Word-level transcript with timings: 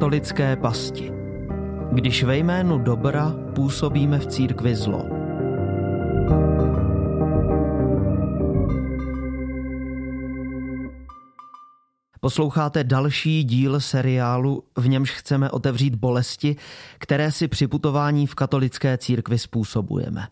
Katolické 0.00 0.56
pasti. 0.56 1.12
Když 1.92 2.24
ve 2.24 2.36
jménu 2.36 2.78
dobra 2.78 3.34
působíme 3.54 4.18
v 4.18 4.26
církvi 4.26 4.76
zlo. 4.76 5.04
Posloucháte 12.20 12.84
další 12.84 13.44
díl 13.44 13.80
seriálu, 13.80 14.64
v 14.76 14.88
němž 14.88 15.10
chceme 15.10 15.50
otevřít 15.50 15.94
bolesti, 15.94 16.56
které 16.98 17.32
si 17.32 17.48
při 17.48 17.66
putování 17.66 18.26
v 18.26 18.34
katolické 18.34 18.98
církvi 18.98 19.38
způsobujeme. 19.38 20.26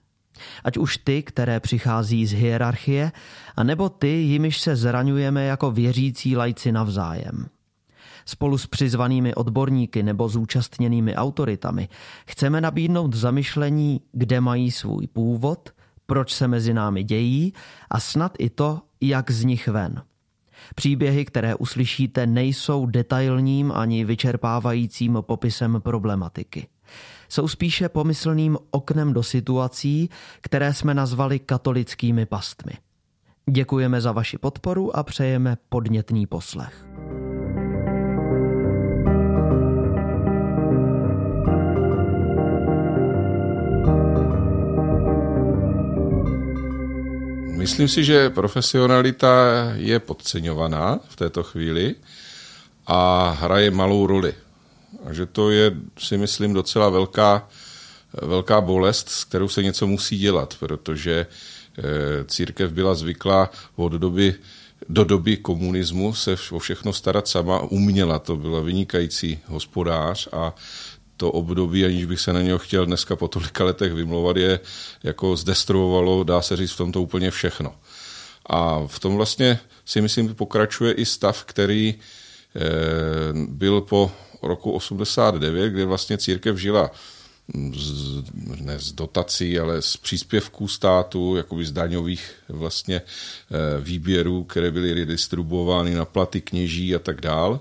Ať 0.64 0.76
už 0.76 0.98
ty, 0.98 1.22
které 1.22 1.60
přichází 1.60 2.26
z 2.26 2.32
hierarchie, 2.32 3.12
anebo 3.56 3.88
ty, 3.88 4.08
jimiž 4.08 4.60
se 4.60 4.76
zraňujeme 4.76 5.44
jako 5.44 5.70
věřící 5.70 6.36
lajci 6.36 6.72
navzájem. 6.72 7.57
Spolu 8.28 8.58
s 8.58 8.66
přizvanými 8.66 9.34
odborníky 9.34 10.02
nebo 10.02 10.28
zúčastněnými 10.28 11.16
autoritami 11.16 11.88
chceme 12.26 12.60
nabídnout 12.60 13.14
zamyšlení, 13.14 14.00
kde 14.12 14.40
mají 14.40 14.70
svůj 14.70 15.06
původ, 15.06 15.70
proč 16.06 16.32
se 16.32 16.48
mezi 16.48 16.74
námi 16.74 17.02
dějí 17.02 17.52
a 17.90 18.00
snad 18.00 18.32
i 18.38 18.50
to, 18.50 18.80
jak 19.00 19.30
z 19.30 19.44
nich 19.44 19.68
ven. 19.68 20.02
Příběhy, 20.74 21.24
které 21.24 21.54
uslyšíte, 21.54 22.26
nejsou 22.26 22.86
detailním 22.86 23.72
ani 23.72 24.04
vyčerpávajícím 24.04 25.18
popisem 25.20 25.80
problematiky. 25.80 26.68
Jsou 27.28 27.48
spíše 27.48 27.88
pomyslným 27.88 28.58
oknem 28.70 29.12
do 29.12 29.22
situací, 29.22 30.10
které 30.40 30.74
jsme 30.74 30.94
nazvali 30.94 31.38
katolickými 31.38 32.26
pastmi. 32.26 32.72
Děkujeme 33.50 34.00
za 34.00 34.12
vaši 34.12 34.38
podporu 34.38 34.96
a 34.96 35.02
přejeme 35.02 35.56
podnětný 35.68 36.26
poslech. 36.26 36.87
Myslím 47.68 47.88
si, 47.88 48.00
že 48.04 48.32
profesionalita 48.32 49.28
je 49.76 50.00
podceňovaná 50.00 51.04
v 51.04 51.16
této 51.16 51.44
chvíli 51.44 52.00
a 52.88 53.28
hraje 53.44 53.68
malou 53.70 54.06
roli. 54.06 54.32
A 55.04 55.12
že 55.12 55.28
to 55.28 55.52
je, 55.52 55.76
si 55.98 56.16
myslím, 56.16 56.56
docela 56.56 56.88
velká, 56.88 57.48
velká 58.22 58.60
bolest, 58.60 59.08
s 59.08 59.24
kterou 59.24 59.48
se 59.48 59.62
něco 59.62 59.86
musí 59.86 60.18
dělat, 60.18 60.56
protože 60.58 61.26
eh, 61.28 61.84
církev 62.24 62.72
byla 62.72 62.94
zvyklá 62.94 63.50
od 63.76 63.92
doby 63.92 64.34
do 64.88 65.04
doby 65.04 65.36
komunismu 65.36 66.14
se 66.14 66.36
o 66.50 66.58
všechno 66.58 66.92
starat 66.92 67.28
sama, 67.28 67.60
uměla, 67.60 68.18
to 68.18 68.36
byla 68.36 68.60
vynikající 68.60 69.38
hospodář 69.46 70.28
a 70.32 70.54
to 71.18 71.30
období, 71.30 71.84
aniž 71.84 72.04
bych 72.04 72.20
se 72.20 72.32
na 72.32 72.42
něho 72.42 72.58
chtěl 72.58 72.86
dneska 72.86 73.16
po 73.16 73.28
tolika 73.28 73.64
letech 73.64 73.92
vymlouvat, 73.92 74.36
je 74.36 74.60
jako 75.02 75.36
zdestruovalo, 75.36 76.24
dá 76.24 76.42
se 76.42 76.56
říct, 76.56 76.72
v 76.72 76.76
tomto 76.76 77.02
úplně 77.02 77.30
všechno. 77.30 77.74
A 78.46 78.86
v 78.86 78.98
tom 78.98 79.16
vlastně 79.16 79.58
si 79.84 80.00
myslím 80.00 80.34
pokračuje 80.34 80.92
i 80.92 81.04
stav, 81.04 81.44
který 81.44 81.94
eh, 81.94 82.60
byl 83.48 83.80
po 83.80 84.10
roku 84.42 84.72
89, 84.72 85.70
kdy 85.70 85.84
vlastně 85.84 86.18
církev 86.18 86.56
žila 86.56 86.90
z, 87.74 88.22
ne 88.60 88.78
z 88.78 88.92
dotací, 88.92 89.58
ale 89.58 89.82
z 89.82 89.96
příspěvků 89.96 90.68
státu, 90.68 91.36
jakoby 91.36 91.64
z 91.64 91.72
daňových 91.72 92.30
vlastně 92.48 92.96
eh, 92.96 93.80
výběrů, 93.80 94.44
které 94.44 94.70
byly 94.70 94.94
redistribuovány 94.94 95.94
na 95.94 96.04
platy 96.04 96.40
kněží 96.40 96.94
a 96.94 96.98
tak 96.98 97.20
dál 97.20 97.60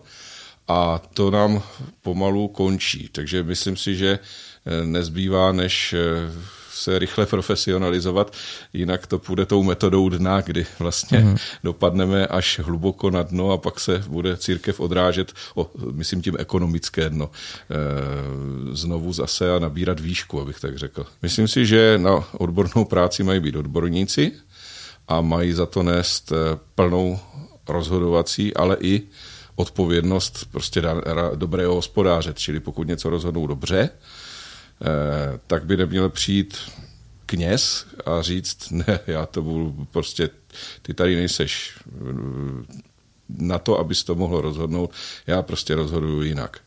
a 0.67 1.01
to 1.13 1.31
nám 1.31 1.63
pomalu 2.01 2.47
končí. 2.47 3.09
Takže 3.11 3.43
myslím 3.43 3.77
si, 3.77 3.95
že 3.95 4.19
eh, 4.19 4.85
nezbývá, 4.85 5.51
než 5.51 5.93
eh, 5.93 6.31
se 6.71 6.99
rychle 6.99 7.25
profesionalizovat, 7.25 8.33
jinak 8.73 9.07
to 9.07 9.19
půjde 9.19 9.45
tou 9.45 9.63
metodou 9.63 10.09
dna, 10.09 10.41
kdy 10.41 10.65
vlastně 10.79 11.19
mm. 11.19 11.35
dopadneme 11.63 12.27
až 12.27 12.59
hluboko 12.59 13.09
na 13.09 13.23
dno 13.23 13.51
a 13.51 13.57
pak 13.57 13.79
se 13.79 14.03
bude 14.07 14.37
církev 14.37 14.79
odrážet, 14.79 15.33
o, 15.55 15.71
myslím 15.91 16.21
tím 16.21 16.35
ekonomické 16.39 17.09
dno, 17.09 17.29
e, 17.31 18.75
znovu 18.75 19.13
zase 19.13 19.55
a 19.55 19.59
nabírat 19.59 19.99
výšku, 19.99 20.41
abych 20.41 20.59
tak 20.59 20.77
řekl. 20.77 21.05
Myslím 21.21 21.47
si, 21.47 21.65
že 21.65 21.97
na 21.97 22.23
odbornou 22.37 22.85
práci 22.85 23.23
mají 23.23 23.39
být 23.39 23.55
odborníci 23.55 24.31
a 25.07 25.21
mají 25.21 25.53
za 25.53 25.65
to 25.65 25.83
nést 25.83 26.31
plnou 26.75 27.19
rozhodovací, 27.67 28.53
ale 28.53 28.77
i 28.81 29.01
odpovědnost 29.57 30.47
prostě 30.51 30.83
dobrého 31.35 31.75
hospodáře, 31.75 32.33
čili 32.35 32.59
pokud 32.59 32.87
něco 32.87 33.09
rozhodnou 33.09 33.47
dobře, 33.47 33.89
eh, 33.89 35.39
tak 35.47 35.65
by 35.65 35.77
neměl 35.77 36.09
přijít 36.09 36.57
kněz 37.25 37.85
a 38.05 38.21
říct, 38.21 38.71
ne, 38.71 38.99
já 39.07 39.25
to 39.25 39.41
budu 39.41 39.87
prostě, 39.91 40.29
ty 40.81 40.93
tady 40.93 41.15
nejseš 41.15 41.79
eh, 41.87 41.91
na 43.29 43.59
to, 43.59 43.79
abys 43.79 44.03
to 44.03 44.15
mohl 44.15 44.41
rozhodnout, 44.41 44.91
já 45.27 45.41
prostě 45.41 45.75
rozhoduju 45.75 46.21
jinak. 46.21 46.59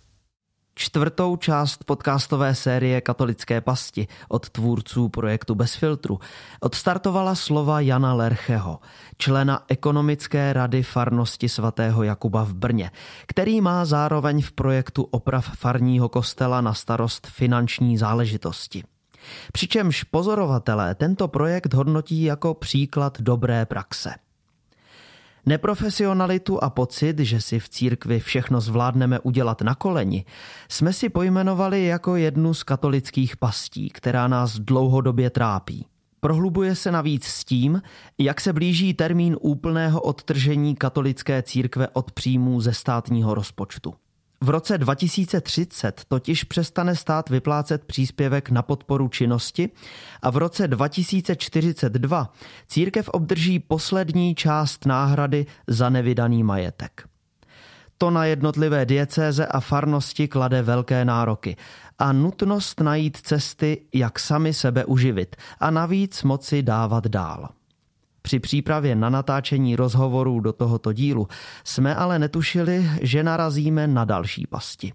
Čtvrtou 0.81 1.37
část 1.37 1.85
podcastové 1.85 2.55
série 2.55 3.01
Katolické 3.01 3.61
pasti 3.61 4.09
od 4.29 4.51
tvůrců 4.51 5.09
projektu 5.09 5.55
Bez 5.55 5.75
filtru 5.75 6.21
odstartovala 6.61 7.35
slova 7.35 7.81
Jana 7.81 8.15
Lercheho, 8.15 8.81
člena 9.19 9.65
ekonomické 9.69 10.53
rady 10.53 10.83
farnosti 10.83 11.49
svatého 11.49 12.03
Jakuba 12.03 12.45
v 12.45 12.55
Brně, 12.55 12.91
který 13.27 13.61
má 13.61 13.85
zároveň 13.85 14.43
v 14.43 14.53
projektu 14.53 15.03
oprav 15.03 15.57
farního 15.57 16.09
kostela 16.09 16.61
na 16.61 16.75
starost 16.75 17.27
finanční 17.27 17.99
záležitosti. 17.99 18.85
Přičemž 19.53 20.05
pozorovatelé 20.05 20.95
tento 20.95 21.29
projekt 21.29 21.75
hodnotí 21.75 22.23
jako 22.23 22.55
příklad 22.55 23.21
dobré 23.21 23.67
praxe. 23.67 24.15
Neprofesionalitu 25.47 26.65
a 26.65 26.71
pocit, 26.71 27.19
že 27.19 27.41
si 27.41 27.61
v 27.61 27.69
církvi 27.69 28.21
všechno 28.21 28.61
zvládneme 28.61 29.21
udělat 29.21 29.63
na 29.63 29.75
koleni, 29.75 30.25
jsme 30.69 30.93
si 30.93 31.09
pojmenovali 31.09 31.85
jako 31.85 32.17
jednu 32.17 32.55
z 32.55 32.63
katolických 32.63 33.37
pastí, 33.37 33.91
která 33.91 34.29
nás 34.29 34.59
dlouhodobě 34.59 35.31
trápí. 35.31 35.87
Prohlubuje 36.21 36.75
se 36.75 36.93
navíc 36.93 37.25
s 37.25 37.45
tím, 37.45 37.83
jak 38.19 38.41
se 38.41 38.53
blíží 38.53 38.95
termín 38.95 39.37
úplného 39.41 40.01
odtržení 40.01 40.77
katolické 40.77 41.43
církve 41.43 41.89
od 41.89 42.13
příjmů 42.13 42.61
ze 42.61 42.73
státního 42.73 43.35
rozpočtu. 43.35 43.95
V 44.45 44.49
roce 44.49 44.79
2030 44.79 46.03
totiž 46.09 46.45
přestane 46.45 46.97
stát 46.97 47.31
vyplácet 47.31 47.85
příspěvek 47.85 48.51
na 48.51 48.63
podporu 48.63 49.09
činnosti 49.09 49.71
a 50.23 50.31
v 50.31 50.37
roce 50.37 50.69
2042 50.69 52.33
církev 52.67 53.09
obdrží 53.09 53.59
poslední 53.59 54.35
část 54.35 54.87
náhrady 54.87 55.47
za 55.67 55.91
nevydaný 55.91 56.43
majetek. 56.43 57.09
To 57.99 58.11
na 58.11 58.25
jednotlivé 58.25 58.87
diecéze 58.87 59.47
a 59.47 59.61
farnosti 59.61 60.29
klade 60.29 60.63
velké 60.63 61.05
nároky 61.05 61.57
a 61.99 62.13
nutnost 62.13 62.81
najít 62.81 63.17
cesty, 63.17 63.83
jak 63.95 64.19
sami 64.19 64.55
sebe 64.55 64.85
uživit 64.85 65.37
a 65.61 65.71
navíc 65.71 66.23
moci 66.23 66.63
dávat 66.63 67.07
dál. 67.07 67.49
Při 68.23 68.41
přípravě 68.41 68.95
na 68.95 69.11
natáčení 69.11 69.77
rozhovorů 69.77 70.41
do 70.41 70.53
tohoto 70.53 70.93
dílu 70.93 71.29
jsme 71.65 71.95
ale 71.95 72.19
netušili, 72.19 72.91
že 73.03 73.23
narazíme 73.23 73.87
na 73.87 74.05
další 74.05 74.47
pasti 74.47 74.93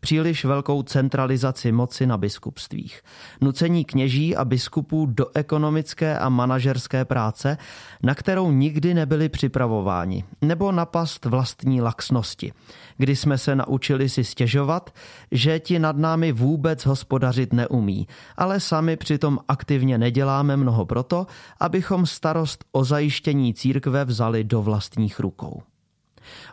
příliš 0.00 0.44
velkou 0.44 0.82
centralizaci 0.82 1.72
moci 1.72 2.06
na 2.06 2.16
biskupstvích, 2.16 3.02
nucení 3.40 3.84
kněží 3.84 4.36
a 4.36 4.44
biskupů 4.44 5.06
do 5.06 5.26
ekonomické 5.34 6.18
a 6.18 6.28
manažerské 6.28 7.04
práce, 7.04 7.58
na 8.02 8.14
kterou 8.14 8.50
nikdy 8.50 8.94
nebyli 8.94 9.28
připravováni, 9.28 10.24
nebo 10.42 10.72
napast 10.72 11.24
vlastní 11.24 11.80
laxnosti, 11.80 12.52
kdy 12.96 13.16
jsme 13.16 13.38
se 13.38 13.56
naučili 13.56 14.08
si 14.08 14.24
stěžovat, 14.24 14.90
že 15.32 15.60
ti 15.60 15.78
nad 15.78 15.96
námi 15.96 16.32
vůbec 16.32 16.86
hospodařit 16.86 17.52
neumí, 17.52 18.08
ale 18.36 18.60
sami 18.60 18.96
přitom 18.96 19.38
aktivně 19.48 19.98
neděláme 19.98 20.56
mnoho 20.56 20.86
proto, 20.86 21.26
abychom 21.60 22.06
starost 22.06 22.64
o 22.72 22.84
zajištění 22.84 23.54
církve 23.54 24.04
vzali 24.04 24.44
do 24.44 24.62
vlastních 24.62 25.20
rukou. 25.20 25.62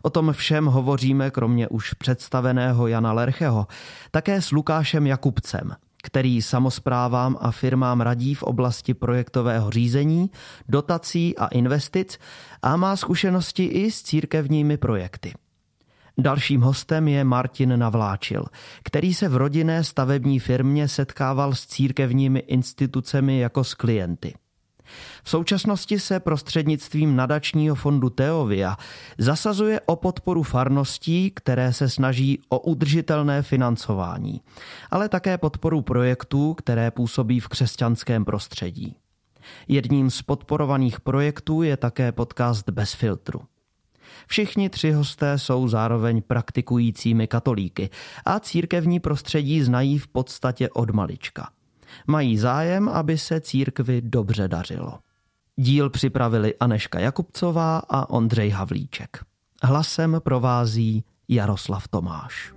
O 0.02 0.10
tom 0.10 0.34
všem 0.34 0.66
hovoříme 0.66 1.32
kromě 1.32 1.68
už 1.68 1.94
představeného 1.94 2.88
Jana 2.88 3.14
Lercheho, 3.14 3.68
také 4.12 4.42
s 4.42 4.52
Lukášem 4.52 5.08
Jakubcem, 5.08 5.76
který 6.04 6.42
samozprávám 6.42 7.38
a 7.42 7.52
firmám 7.52 8.02
radí 8.02 8.36
v 8.36 8.44
oblasti 8.44 8.94
projektového 8.94 9.72
řízení, 9.72 10.32
dotací 10.70 11.38
a 11.38 11.48
investic 11.48 12.20
a 12.62 12.76
má 12.76 12.96
zkušenosti 12.96 13.66
i 13.66 13.92
s 13.92 14.02
církevními 14.02 14.78
projekty. 14.78 15.34
Dalším 16.18 16.62
hostem 16.62 17.08
je 17.08 17.24
Martin 17.24 17.80
Navláčil, 17.80 18.46
který 18.84 19.14
se 19.14 19.30
v 19.30 19.36
rodinné 19.36 19.84
stavební 19.84 20.40
firmě 20.40 20.88
setkával 20.88 21.54
s 21.56 21.66
církevními 21.66 22.40
institucemi 22.40 23.40
jako 23.40 23.64
s 23.64 23.74
klienty. 23.74 24.34
V 25.24 25.30
současnosti 25.30 26.00
se 26.00 26.20
prostřednictvím 26.20 27.16
nadačního 27.16 27.76
fondu 27.76 28.10
Teovia 28.10 28.78
zasazuje 29.18 29.82
o 29.86 29.96
podporu 29.96 30.44
farností, 30.44 31.32
které 31.36 31.74
se 31.74 31.90
snaží 31.90 32.40
o 32.50 32.60
udržitelné 32.60 33.42
financování, 33.42 34.42
ale 34.92 35.10
také 35.10 35.38
podporu 35.38 35.82
projektů, 35.82 36.54
které 36.54 36.92
působí 36.92 37.40
v 37.40 37.48
křesťanském 37.48 38.26
prostředí. 38.26 38.96
Jedním 39.68 40.10
z 40.10 40.22
podporovaných 40.22 41.02
projektů 41.02 41.62
je 41.62 41.78
také 41.78 42.12
podcast 42.12 42.70
Bez 42.70 42.94
filtru. 42.94 43.42
Všichni 44.28 44.70
tři 44.70 44.92
hosté 44.92 45.38
jsou 45.38 45.68
zároveň 45.68 46.22
praktikujícími 46.22 47.28
katolíky 47.28 47.90
a 48.26 48.40
církevní 48.40 49.00
prostředí 49.00 49.62
znají 49.62 50.00
v 50.00 50.08
podstatě 50.08 50.70
od 50.70 50.90
malička. 50.90 51.50
Mají 52.08 52.38
zájem, 52.38 52.90
aby 52.90 53.18
se 53.18 53.42
církvi 53.42 54.02
dobře 54.02 54.48
dařilo. 54.48 55.00
Díl 55.56 55.90
připravili 55.90 56.56
Aneška 56.60 57.00
Jakubcová 57.00 57.82
a 57.90 58.10
Ondřej 58.10 58.50
Havlíček. 58.50 59.18
Hlasem 59.64 60.22
provází 60.24 61.04
Jaroslav 61.30 61.88
Tomáš. 61.88 62.54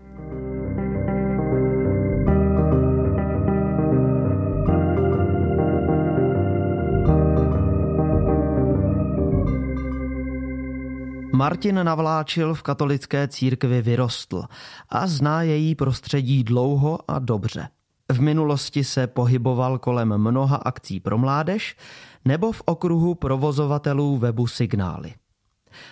Martin 11.33 11.85
Navláčil 11.85 12.55
v 12.55 12.63
katolické 12.63 13.29
církvi 13.29 13.83
vyrostl 13.83 14.43
a 14.89 15.07
zná 15.07 15.43
její 15.43 15.75
prostředí 15.75 16.45
dlouho 16.45 16.99
a 17.09 17.19
dobře. 17.19 17.69
V 18.13 18.21
minulosti 18.21 18.85
se 18.85 19.07
pohyboval 19.07 19.79
kolem 19.79 20.19
mnoha 20.19 20.57
akcí 20.57 21.01
pro 21.01 21.19
mládež 21.19 21.77
nebo 22.25 22.53
v 22.53 22.63
okruhu 22.65 23.15
provozovatelů 23.15 24.19
webu 24.19 24.47
Signály. 24.47 25.15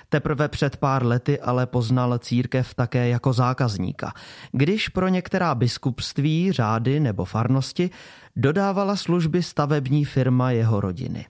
Teprve 0.08 0.48
před 0.48 0.76
pár 0.76 1.06
lety 1.06 1.40
ale 1.40 1.66
poznal 1.66 2.18
církev 2.18 2.74
také 2.74 3.08
jako 3.08 3.32
zákazníka, 3.32 4.12
když 4.52 4.88
pro 4.88 5.08
některá 5.08 5.54
biskupství, 5.54 6.52
řády 6.52 7.00
nebo 7.00 7.24
farnosti 7.24 7.90
dodávala 8.36 8.96
služby 8.96 9.42
stavební 9.42 10.04
firma 10.04 10.50
jeho 10.50 10.80
rodiny. 10.80 11.26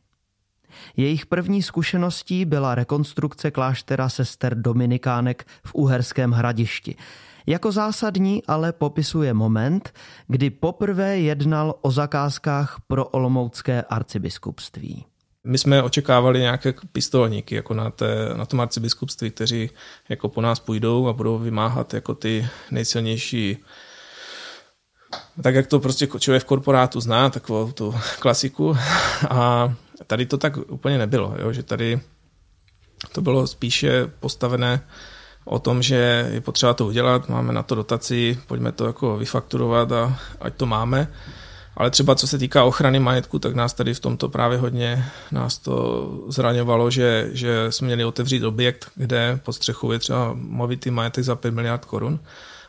Jejich 0.96 1.26
první 1.26 1.62
zkušeností 1.62 2.44
byla 2.44 2.74
rekonstrukce 2.74 3.50
kláštera 3.50 4.08
sester 4.08 4.54
Dominikánek 4.54 5.46
v 5.64 5.74
Uherském 5.74 6.32
hradišti. 6.32 6.96
Jako 7.46 7.72
zásadní 7.72 8.42
ale 8.46 8.72
popisuje 8.72 9.34
moment, 9.34 9.92
kdy 10.28 10.50
poprvé 10.50 11.18
jednal 11.18 11.74
o 11.82 11.90
zakázkách 11.90 12.80
pro 12.86 13.04
Olomoucké 13.04 13.82
arcibiskupství. 13.82 15.04
My 15.44 15.58
jsme 15.58 15.82
očekávali 15.82 16.40
nějaké 16.40 16.74
pistolníky 16.92 17.54
jako 17.54 17.74
na, 17.74 17.90
té, 17.90 18.30
na 18.36 18.46
tom 18.46 18.60
arcibiskupství, 18.60 19.30
kteří 19.30 19.70
jako 20.08 20.28
po 20.28 20.40
nás 20.40 20.60
půjdou 20.60 21.08
a 21.08 21.12
budou 21.12 21.38
vymáhat 21.38 21.94
jako 21.94 22.14
ty 22.14 22.48
nejsilnější 22.70 23.58
tak 25.42 25.54
jak 25.54 25.66
to 25.66 25.80
prostě 25.80 26.08
člověk 26.18 26.42
v 26.42 26.46
korporátu 26.46 27.00
zná, 27.00 27.30
takovou 27.30 27.72
tu 27.72 27.94
klasiku. 28.18 28.76
A 29.30 29.74
tady 30.06 30.26
to 30.26 30.38
tak 30.38 30.56
úplně 30.56 30.98
nebylo, 30.98 31.34
jo? 31.38 31.52
že 31.52 31.62
tady 31.62 32.00
to 33.12 33.22
bylo 33.22 33.46
spíše 33.46 34.06
postavené 34.20 34.80
o 35.46 35.58
tom, 35.58 35.82
že 35.82 36.28
je 36.32 36.40
potřeba 36.40 36.74
to 36.74 36.86
udělat, 36.86 37.28
máme 37.28 37.52
na 37.52 37.62
to 37.62 37.74
dotaci, 37.74 38.38
pojďme 38.46 38.72
to 38.72 38.86
jako 38.86 39.16
vyfakturovat 39.16 39.92
a 39.92 40.18
ať 40.40 40.54
to 40.54 40.66
máme. 40.66 41.08
Ale 41.76 41.90
třeba 41.90 42.14
co 42.14 42.26
se 42.26 42.38
týká 42.38 42.64
ochrany 42.64 42.98
majetku, 42.98 43.38
tak 43.38 43.54
nás 43.54 43.74
tady 43.74 43.94
v 43.94 44.00
tomto 44.00 44.28
právě 44.28 44.58
hodně 44.58 45.04
nás 45.32 45.58
to 45.58 46.08
zraňovalo, 46.28 46.90
že, 46.90 47.28
že 47.32 47.66
jsme 47.72 47.86
měli 47.86 48.04
otevřít 48.04 48.44
objekt, 48.44 48.90
kde 48.94 49.40
pod 49.42 49.52
střechou 49.52 49.92
je 49.92 49.98
třeba 49.98 50.30
movitý 50.34 50.90
majetek 50.90 51.24
za 51.24 51.36
5 51.36 51.54
miliard 51.54 51.84
korun 51.84 52.18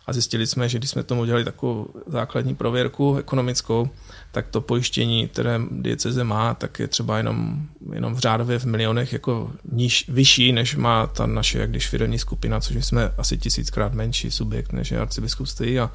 a 0.08 0.14
zjistili 0.14 0.48
jsme, 0.48 0.70
že 0.70 0.78
když 0.78 0.90
jsme 0.90 1.04
tomu 1.04 1.22
udělali 1.22 1.44
takovou 1.44 1.88
základní 2.08 2.56
prověrku 2.56 3.18
ekonomickou, 3.18 3.90
tak 4.32 4.48
to 4.48 4.62
pojištění, 4.62 5.28
které 5.28 5.60
dieceze 5.72 6.24
má, 6.24 6.54
tak 6.54 6.80
je 6.80 6.88
třeba 6.88 7.18
jenom, 7.18 7.68
jenom 7.94 8.16
v 8.16 8.20
řádově 8.20 8.60
v 8.60 8.66
milionech 8.66 9.14
jako 9.14 9.52
níž, 9.72 10.06
vyšší, 10.10 10.52
než 10.52 10.76
má 10.76 11.08
ta 11.08 11.26
naše, 11.26 11.60
jak 11.60 11.70
když 11.70 11.88
firmní 11.88 12.20
skupina, 12.20 12.60
což 12.60 12.86
jsme 12.86 13.14
asi 13.18 13.38
tisíckrát 13.38 13.94
menší 13.94 14.32
subjekt, 14.32 14.74
než 14.74 14.92
je 14.92 15.00
arcibiskupství. 15.00 15.80
A 15.80 15.92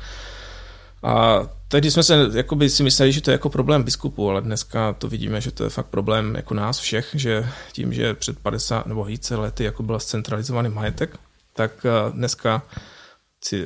a 1.05 1.43
tehdy 1.69 1.91
jsme 1.91 2.03
se 2.03 2.29
jakoby, 2.35 2.71
si 2.71 2.83
mysleli, 2.83 3.13
že 3.13 3.21
to 3.21 3.31
je 3.31 3.33
jako 3.33 3.51
problém 3.51 3.83
biskupu, 3.83 4.31
ale 4.31 4.41
dneska 4.41 4.93
to 4.93 5.09
vidíme, 5.09 5.41
že 5.41 5.51
to 5.51 5.65
je 5.65 5.71
fakt 5.71 5.87
problém 5.87 6.35
jako 6.35 6.55
nás 6.55 6.79
všech, 6.79 7.09
že 7.15 7.49
tím, 7.73 7.93
že 7.93 8.15
před 8.15 8.39
50 8.39 8.87
nebo 8.87 9.05
více 9.05 9.37
lety 9.37 9.65
jako 9.65 9.83
byl 9.83 9.99
centralizovaný 9.99 10.69
majetek, 10.69 11.17
tak 11.53 11.87
dneska 12.13 12.63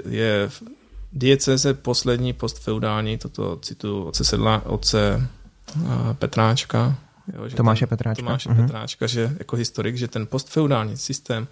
je 0.09 0.51
dieceze 1.13 1.75
poslední 1.75 2.33
postfeudální, 2.33 3.19
toto 3.19 3.57
citu 3.57 4.05
otce 4.05 4.25
Sedla, 4.25 4.63
otce 4.67 5.29
Petráčka. 6.13 6.99
Jo, 7.37 7.49
že 7.49 7.57
Tomáše 7.57 7.87
ten, 7.87 7.89
Petráčka. 7.89 8.23
Tomáše 8.23 8.49
uh-huh. 8.49 8.63
Petráčka, 8.63 9.07
že 9.07 9.37
jako 9.39 9.57
historik, 9.57 9.97
že 9.97 10.09
ten 10.09 10.27
postfeudální 10.27 10.97
systém 10.97 11.49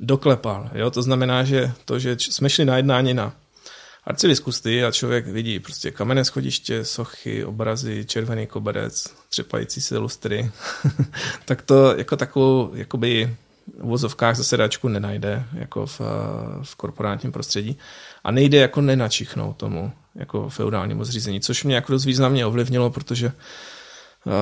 doklepal. 0.00 0.70
Jo? 0.74 0.90
To 0.90 1.02
znamená, 1.02 1.44
že 1.44 1.72
to, 1.84 1.98
že 1.98 2.16
jsme 2.18 2.50
šli 2.50 2.64
na 2.64 2.76
jednání 2.76 3.14
na 3.14 3.32
arcibiskupství 4.04 4.84
a 4.84 4.92
člověk 4.92 5.26
vidí 5.26 5.60
prostě 5.60 5.90
kamenné 5.90 6.24
schodiště, 6.24 6.84
sochy, 6.84 7.44
obrazy, 7.44 8.04
červený 8.04 8.46
koberec, 8.46 9.14
třepající 9.28 9.80
se 9.80 9.98
lustry, 9.98 10.50
tak 11.44 11.62
to 11.62 11.96
jako 11.96 12.16
takovou 12.16 12.70
jakoby 12.74 13.36
v 13.78 13.86
vozovkách 13.86 14.36
zasedačku 14.36 14.88
nenajde 14.88 15.44
jako 15.52 15.86
v, 15.86 16.00
v 16.62 16.74
korporátním 16.76 17.32
prostředí 17.32 17.78
a 18.24 18.30
nejde 18.30 18.58
jako 18.58 18.80
nenačichnout 18.80 19.56
tomu 19.56 19.92
jako 20.14 20.48
feudálnímu 20.48 21.04
zřízení, 21.04 21.40
což 21.40 21.64
mě 21.64 21.74
jako 21.74 21.92
dost 21.92 22.04
významně 22.04 22.46
ovlivnilo, 22.46 22.90
protože 22.90 23.26
uh, 23.26 24.32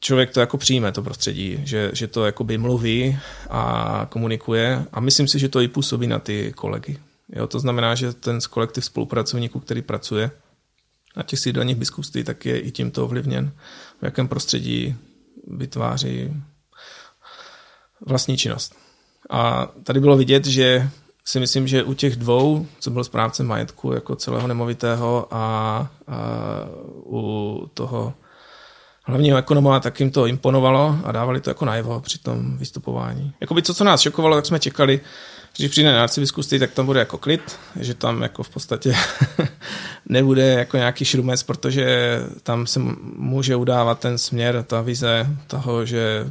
člověk 0.00 0.30
to 0.30 0.40
jako 0.40 0.58
přijme, 0.58 0.92
to 0.92 1.02
prostředí, 1.02 1.60
že, 1.64 1.90
že 1.92 2.06
to 2.06 2.26
jakoby 2.26 2.58
mluví 2.58 3.18
a 3.50 4.06
komunikuje 4.10 4.84
a 4.92 5.00
myslím 5.00 5.28
si, 5.28 5.38
že 5.38 5.48
to 5.48 5.60
i 5.60 5.68
působí 5.68 6.06
na 6.06 6.18
ty 6.18 6.52
kolegy. 6.56 6.98
Jo, 7.28 7.46
to 7.46 7.60
znamená, 7.60 7.94
že 7.94 8.12
ten 8.12 8.38
kolektiv 8.50 8.84
spolupracovníků, 8.84 9.60
který 9.60 9.82
pracuje 9.82 10.30
na 11.16 11.22
těch 11.22 11.38
sídelních 11.38 11.76
biskupství, 11.76 12.24
tak 12.24 12.46
je 12.46 12.60
i 12.60 12.70
tímto 12.70 13.04
ovlivněn, 13.04 13.52
v 14.00 14.02
jakém 14.02 14.28
prostředí 14.28 14.96
vytváří 15.46 16.32
vlastní 18.06 18.36
činnost. 18.36 18.74
A 19.30 19.68
tady 19.84 20.00
bylo 20.00 20.16
vidět, 20.16 20.46
že 20.46 20.90
si 21.24 21.40
myslím, 21.40 21.68
že 21.68 21.82
u 21.82 21.94
těch 21.94 22.16
dvou, 22.16 22.66
co 22.80 22.90
byl 22.90 23.04
správcem 23.04 23.46
majetku 23.46 23.92
jako 23.92 24.16
celého 24.16 24.48
nemovitého 24.48 25.28
a, 25.30 25.36
a 25.36 25.88
u 27.06 27.70
toho 27.74 28.14
hlavního 29.06 29.38
ekonoma, 29.38 29.80
tak 29.80 30.00
jim 30.00 30.10
to 30.10 30.26
imponovalo 30.26 30.98
a 31.04 31.12
dávali 31.12 31.40
to 31.40 31.50
jako 31.50 31.64
najevo 31.64 32.00
při 32.00 32.18
tom 32.18 32.58
vystupování. 32.58 33.32
Jakoby 33.40 33.62
to, 33.62 33.74
co 33.74 33.84
nás 33.84 34.00
šokovalo, 34.00 34.36
tak 34.36 34.46
jsme 34.46 34.60
čekali, 34.60 35.00
když 35.56 35.70
přijde 35.70 35.92
na 35.92 36.02
arcibiskupství, 36.02 36.58
tak 36.58 36.70
tam 36.70 36.86
bude 36.86 37.00
jako 37.00 37.18
klid, 37.18 37.58
že 37.80 37.94
tam 37.94 38.22
jako 38.22 38.42
v 38.42 38.48
podstatě 38.48 38.94
nebude 40.08 40.46
jako 40.46 40.76
nějaký 40.76 41.04
šrumec, 41.04 41.42
protože 41.42 42.20
tam 42.42 42.66
se 42.66 42.80
může 43.16 43.56
udávat 43.56 44.00
ten 44.00 44.18
směr, 44.18 44.64
ta 44.66 44.80
vize 44.80 45.26
toho, 45.46 45.86
že 45.86 46.30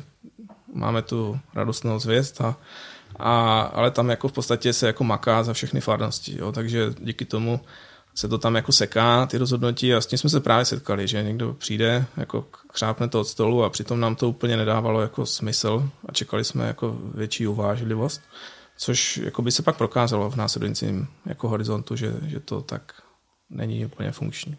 máme 0.76 1.02
tu 1.02 1.40
radostnou 1.54 2.00
zvěst, 2.00 2.42
a, 2.42 2.58
a, 3.16 3.62
ale 3.62 3.92
tam 3.92 4.10
jako 4.10 4.28
v 4.28 4.32
podstatě 4.32 4.74
se 4.74 4.88
jako 4.88 5.04
maká 5.04 5.44
za 5.44 5.54
všechny 5.54 5.82
farnosti, 5.82 6.38
jo, 6.40 6.52
takže 6.52 6.94
díky 7.00 7.26
tomu 7.26 7.60
se 8.16 8.28
to 8.28 8.38
tam 8.38 8.56
jako 8.56 8.72
seká, 8.72 9.26
ty 9.26 9.38
rozhodnutí 9.38 9.94
a 9.94 10.02
s 10.02 10.06
tím 10.06 10.20
jsme 10.20 10.30
se 10.30 10.40
právě 10.40 10.66
setkali, 10.66 11.08
že 11.08 11.24
někdo 11.24 11.54
přijde, 11.54 12.06
jako 12.18 12.46
křápne 12.74 13.08
to 13.08 13.22
od 13.22 13.28
stolu 13.28 13.64
a 13.64 13.70
přitom 13.70 14.00
nám 14.00 14.16
to 14.16 14.30
úplně 14.30 14.58
nedávalo 14.58 15.02
jako 15.02 15.26
smysl 15.26 15.90
a 16.06 16.12
čekali 16.12 16.44
jsme 16.44 16.68
jako 16.68 16.98
větší 17.14 17.48
uvážlivost, 17.48 18.22
což 18.78 19.18
jako 19.18 19.42
by 19.42 19.52
se 19.52 19.64
pak 19.64 19.78
prokázalo 19.78 20.30
v 20.30 20.36
následujícím 20.36 21.08
jako 21.26 21.50
horizontu, 21.50 21.96
že, 21.96 22.14
že 22.28 22.40
to 22.40 22.62
tak 22.62 23.02
není 23.50 23.86
úplně 23.86 24.12
funkční. 24.12 24.58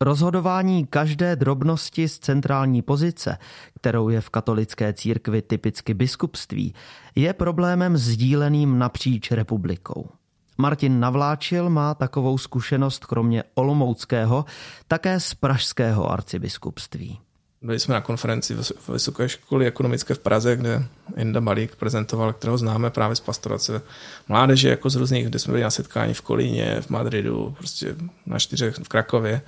Rozhodování 0.00 0.86
každé 0.86 1.36
drobnosti 1.36 2.08
z 2.08 2.18
centrální 2.18 2.82
pozice, 2.82 3.38
kterou 3.74 4.08
je 4.08 4.20
v 4.20 4.30
katolické 4.30 4.92
církvi 4.92 5.42
typicky 5.42 5.94
biskupství, 5.94 6.74
je 7.14 7.32
problémem 7.32 7.96
sdíleným 7.96 8.78
napříč 8.78 9.30
republikou. 9.30 10.10
Martin 10.58 11.00
Navláčil 11.00 11.70
má 11.70 11.94
takovou 11.94 12.38
zkušenost 12.38 13.06
kromě 13.06 13.44
Olomouckého 13.54 14.44
také 14.88 15.20
z 15.20 15.34
pražského 15.34 16.10
arcibiskupství. 16.10 17.18
Byli 17.62 17.80
jsme 17.80 17.94
na 17.94 18.00
konferenci 18.00 18.56
Vysoké 18.92 19.28
školy 19.28 19.66
ekonomické 19.66 20.14
v 20.14 20.18
Praze, 20.18 20.56
kde 20.56 20.84
Inda 21.16 21.40
Malík 21.40 21.76
prezentoval, 21.76 22.32
kterého 22.32 22.58
známe 22.58 22.90
právě 22.90 23.16
z 23.16 23.20
pastorace 23.20 23.82
mládeže, 24.28 24.68
jako 24.68 24.90
z 24.90 24.96
různých, 24.96 25.26
kde 25.26 25.38
jsme 25.38 25.52
byli 25.52 25.62
na 25.62 25.70
setkání 25.70 26.14
v 26.14 26.20
Kolíně, 26.20 26.80
v 26.80 26.90
Madridu, 26.90 27.54
prostě 27.58 27.96
na 28.26 28.38
čtyřech 28.38 28.74
v 28.74 28.88
Krakově 28.88 29.42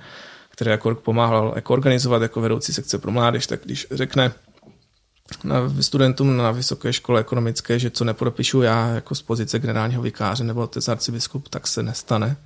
který 0.61 0.71
jako 0.71 0.95
pomáhal 0.95 1.53
jako 1.55 1.73
organizovat 1.73 2.21
jako 2.21 2.41
vedoucí 2.41 2.73
sekce 2.73 2.97
pro 2.97 3.11
mládež, 3.11 3.47
tak 3.47 3.59
když 3.65 3.87
řekne 3.91 4.31
na 5.43 5.81
studentům 5.81 6.37
na 6.37 6.51
vysoké 6.51 6.93
škole 6.93 7.21
ekonomické, 7.21 7.79
že 7.79 7.89
co 7.89 8.05
nepodepíšu 8.05 8.61
já 8.61 8.87
jako 8.87 9.15
z 9.15 9.21
pozice 9.21 9.59
generálního 9.59 10.01
vikáře 10.01 10.43
nebo 10.43 10.61
otec 10.61 10.87
arcibiskup, 10.87 11.49
tak 11.49 11.67
se 11.67 11.83
nestane, 11.83 12.37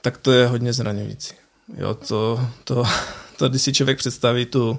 tak 0.00 0.16
to 0.18 0.32
je 0.32 0.46
hodně 0.46 0.72
zraňující. 0.72 1.34
Jo, 1.76 1.94
to, 1.94 2.40
to, 2.64 2.84
to, 3.36 3.48
když 3.48 3.62
si 3.62 3.72
člověk 3.72 3.98
představí 3.98 4.46
tu 4.46 4.78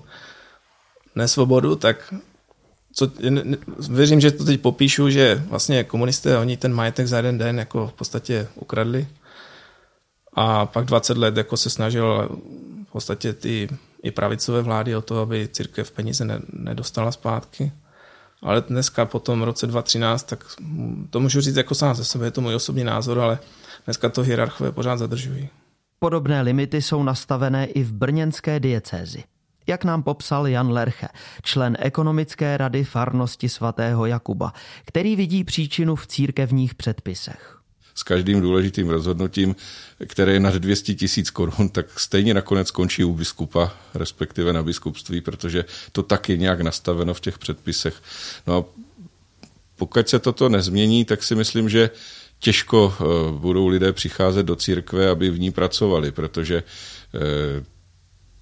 nesvobodu, 1.16 1.76
tak 1.76 2.14
co, 2.94 3.12
věřím, 3.90 4.22
že 4.22 4.32
to 4.32 4.46
teď 4.46 4.62
popíšu, 4.62 5.10
že 5.10 5.44
vlastně 5.48 5.84
komunisté, 5.84 6.38
oni 6.38 6.58
ten 6.58 6.74
majetek 6.74 7.08
za 7.08 7.18
jeden 7.18 7.38
den 7.38 7.60
jako 7.60 7.88
v 7.88 7.94
podstatě 7.94 8.48
ukradli 8.56 9.08
a 10.36 10.66
pak 10.66 10.86
20 10.86 11.18
let 11.18 11.38
jako 11.38 11.58
se 11.58 11.70
snažil 11.70 12.30
v 12.88 12.92
podstatě 12.92 13.34
ty 13.34 13.70
i 14.04 14.12
pravicové 14.12 14.62
vlády 14.62 14.96
o 14.96 15.02
to, 15.02 15.22
aby 15.22 15.48
církev 15.48 15.92
peníze 15.92 16.26
ne, 16.26 16.40
nedostala 16.54 17.12
zpátky. 17.12 17.72
Ale 18.42 18.62
dneska 18.62 19.06
po 19.06 19.20
tom 19.20 19.42
roce 19.42 19.68
2013, 19.68 20.24
tak 20.24 20.46
to 21.10 21.20
můžu 21.20 21.42
říct 21.42 21.56
jako 21.56 21.76
sám 21.76 21.96
ze 21.96 22.06
sebe, 22.06 22.26
je 22.26 22.32
to 22.32 22.42
můj 22.42 22.56
osobní 22.56 22.84
názor, 22.84 23.20
ale 23.20 23.40
dneska 23.86 24.10
to 24.10 24.22
hierarchové 24.22 24.72
pořád 24.72 24.98
zadržují. 24.98 25.50
Podobné 26.00 26.42
limity 26.42 26.82
jsou 26.82 27.04
nastavené 27.04 27.66
i 27.66 27.84
v 27.84 27.94
brněnské 27.94 28.60
diecézi. 28.60 29.24
Jak 29.68 29.84
nám 29.84 30.04
popsal 30.04 30.48
Jan 30.48 30.72
Lerche, 30.72 31.08
člen 31.44 31.78
ekonomické 31.80 32.58
rady 32.58 32.84
farnosti 32.84 33.50
svatého 33.50 34.06
Jakuba, 34.06 34.54
který 34.86 35.16
vidí 35.16 35.44
příčinu 35.44 35.96
v 35.96 36.08
církevních 36.08 36.76
předpisech 36.76 37.63
s 37.96 38.04
každým 38.04 38.42
důležitým 38.42 38.90
rozhodnutím, 38.90 39.56
které 40.08 40.34
je 40.34 40.40
nad 40.40 40.54
200 40.54 40.94
tisíc 40.94 41.30
korun, 41.30 41.70
tak 41.70 42.00
stejně 42.00 42.34
nakonec 42.34 42.72
končí 42.72 43.04
u 43.04 43.14
biskupa, 43.14 43.74
respektive 43.94 44.54
na 44.54 44.64
biskupství, 44.64 45.22
protože 45.22 45.66
to 45.92 46.04
tak 46.04 46.30
je 46.30 46.38
nějak 46.38 46.62
nastaveno 46.62 47.14
v 47.14 47.20
těch 47.20 47.38
předpisech. 47.38 47.96
No 48.48 48.58
a 48.58 48.66
pokud 49.76 50.10
se 50.10 50.20
toto 50.20 50.50
nezmění, 50.50 51.06
tak 51.06 51.24
si 51.24 51.36
myslím, 51.36 51.70
že 51.70 51.90
těžko 52.40 52.94
eh, 52.94 53.04
budou 53.40 53.68
lidé 53.68 53.94
přicházet 53.94 54.44
do 54.44 54.56
církve, 54.56 55.10
aby 55.10 55.30
v 55.30 55.40
ní 55.40 55.52
pracovali, 55.52 56.12
protože 56.12 56.64
eh, 56.64 57.64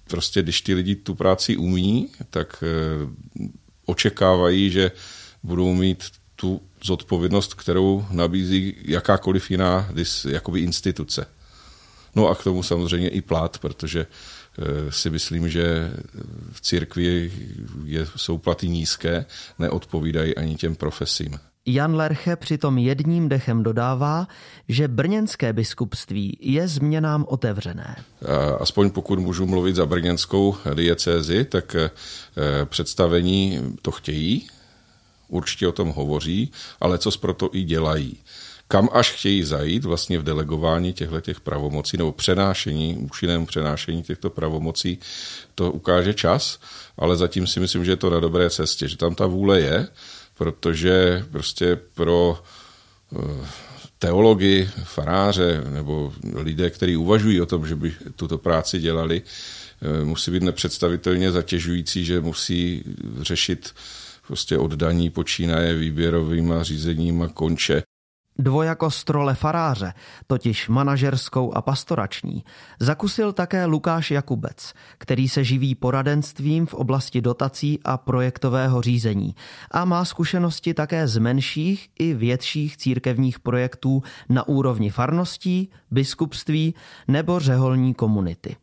prostě 0.08 0.42
když 0.42 0.60
ty 0.60 0.74
lidi 0.74 0.94
tu 0.96 1.14
práci 1.14 1.56
umí, 1.56 2.08
tak 2.30 2.64
eh, 2.66 3.46
očekávají, 3.86 4.70
že 4.70 4.90
budou 5.42 5.74
mít 5.74 6.04
tu 6.42 6.60
zodpovědnost, 6.84 7.54
kterou 7.54 8.06
nabízí 8.10 8.74
jakákoliv 8.84 9.50
jiná 9.50 9.88
jakoby 10.28 10.60
instituce. 10.60 11.26
No 12.14 12.28
a 12.28 12.34
k 12.34 12.44
tomu 12.44 12.62
samozřejmě 12.62 13.08
i 13.08 13.20
plat, 13.20 13.58
protože 13.58 14.06
eh, 14.06 14.92
si 14.92 15.10
myslím, 15.10 15.48
že 15.48 15.90
v 16.52 16.60
církvi 16.60 17.32
je, 17.84 18.06
jsou 18.16 18.38
platy 18.38 18.68
nízké, 18.68 19.24
neodpovídají 19.58 20.36
ani 20.36 20.56
těm 20.56 20.74
profesím. 20.74 21.38
Jan 21.66 21.94
Lerche 21.94 22.36
přitom 22.36 22.78
jedním 22.78 23.28
dechem 23.28 23.62
dodává, 23.62 24.26
že 24.68 24.88
brněnské 24.88 25.52
biskupství 25.52 26.38
je 26.40 26.68
změnám 26.68 27.24
otevřené. 27.28 27.96
Aspoň 28.58 28.90
pokud 28.90 29.18
můžu 29.18 29.46
mluvit 29.46 29.76
za 29.76 29.86
brněnskou 29.86 30.56
diecézi, 30.74 31.44
tak 31.44 31.74
eh, 31.74 31.90
představení 32.64 33.60
to 33.82 33.90
chtějí, 33.90 34.48
určitě 35.32 35.68
o 35.68 35.72
tom 35.72 35.88
hovoří, 35.88 36.52
ale 36.80 36.98
co 36.98 37.10
proto 37.18 37.50
i 37.52 37.62
dělají. 37.62 38.18
Kam 38.68 38.88
až 38.92 39.12
chtějí 39.12 39.44
zajít 39.44 39.84
vlastně 39.84 40.18
v 40.18 40.22
delegování 40.22 40.92
těchto 40.92 41.20
těch 41.20 41.40
pravomocí 41.40 41.96
nebo 41.96 42.12
přenášení, 42.12 42.96
účinném 42.96 43.46
přenášení 43.46 44.02
těchto 44.02 44.30
pravomocí, 44.30 44.98
to 45.54 45.72
ukáže 45.72 46.14
čas, 46.14 46.58
ale 46.96 47.16
zatím 47.16 47.46
si 47.46 47.60
myslím, 47.60 47.84
že 47.84 47.92
je 47.92 47.96
to 47.96 48.10
na 48.10 48.20
dobré 48.20 48.50
cestě, 48.50 48.88
že 48.88 48.96
tam 48.96 49.14
ta 49.14 49.26
vůle 49.26 49.60
je, 49.60 49.88
protože 50.34 51.24
prostě 51.30 51.76
pro 51.94 52.42
eh, 53.16 53.46
teology, 53.98 54.70
faráře 54.84 55.64
nebo 55.68 56.12
lidé, 56.34 56.70
kteří 56.70 56.96
uvažují 56.96 57.40
o 57.40 57.46
tom, 57.46 57.66
že 57.66 57.76
by 57.76 57.94
tuto 58.16 58.38
práci 58.38 58.80
dělali, 58.80 59.22
eh, 59.22 60.04
musí 60.04 60.30
být 60.30 60.42
nepředstavitelně 60.42 61.32
zatěžující, 61.32 62.04
že 62.04 62.20
musí 62.20 62.84
řešit 63.20 63.74
prostě 64.26 64.58
oddaní 64.58 65.10
počínaje 65.10 65.74
výběrovým 65.74 66.54
řízením 66.62 67.22
a 67.22 67.28
konče. 67.28 67.82
Dvojakost 68.38 69.10
role 69.10 69.34
faráře, 69.34 69.92
totiž 70.26 70.68
manažerskou 70.68 71.52
a 71.52 71.62
pastorační, 71.62 72.44
zakusil 72.80 73.32
také 73.32 73.64
Lukáš 73.64 74.10
Jakubec, 74.10 74.72
který 74.98 75.28
se 75.28 75.44
živí 75.44 75.74
poradenstvím 75.74 76.66
v 76.66 76.74
oblasti 76.74 77.20
dotací 77.20 77.80
a 77.84 77.96
projektového 77.98 78.82
řízení 78.82 79.34
a 79.70 79.84
má 79.84 80.04
zkušenosti 80.04 80.74
také 80.74 81.08
z 81.08 81.18
menších 81.18 81.88
i 81.98 82.14
větších 82.14 82.76
církevních 82.76 83.40
projektů 83.40 84.02
na 84.28 84.48
úrovni 84.48 84.90
farností, 84.90 85.70
biskupství 85.90 86.74
nebo 87.08 87.40
řeholní 87.40 87.94
komunity. 87.94 88.56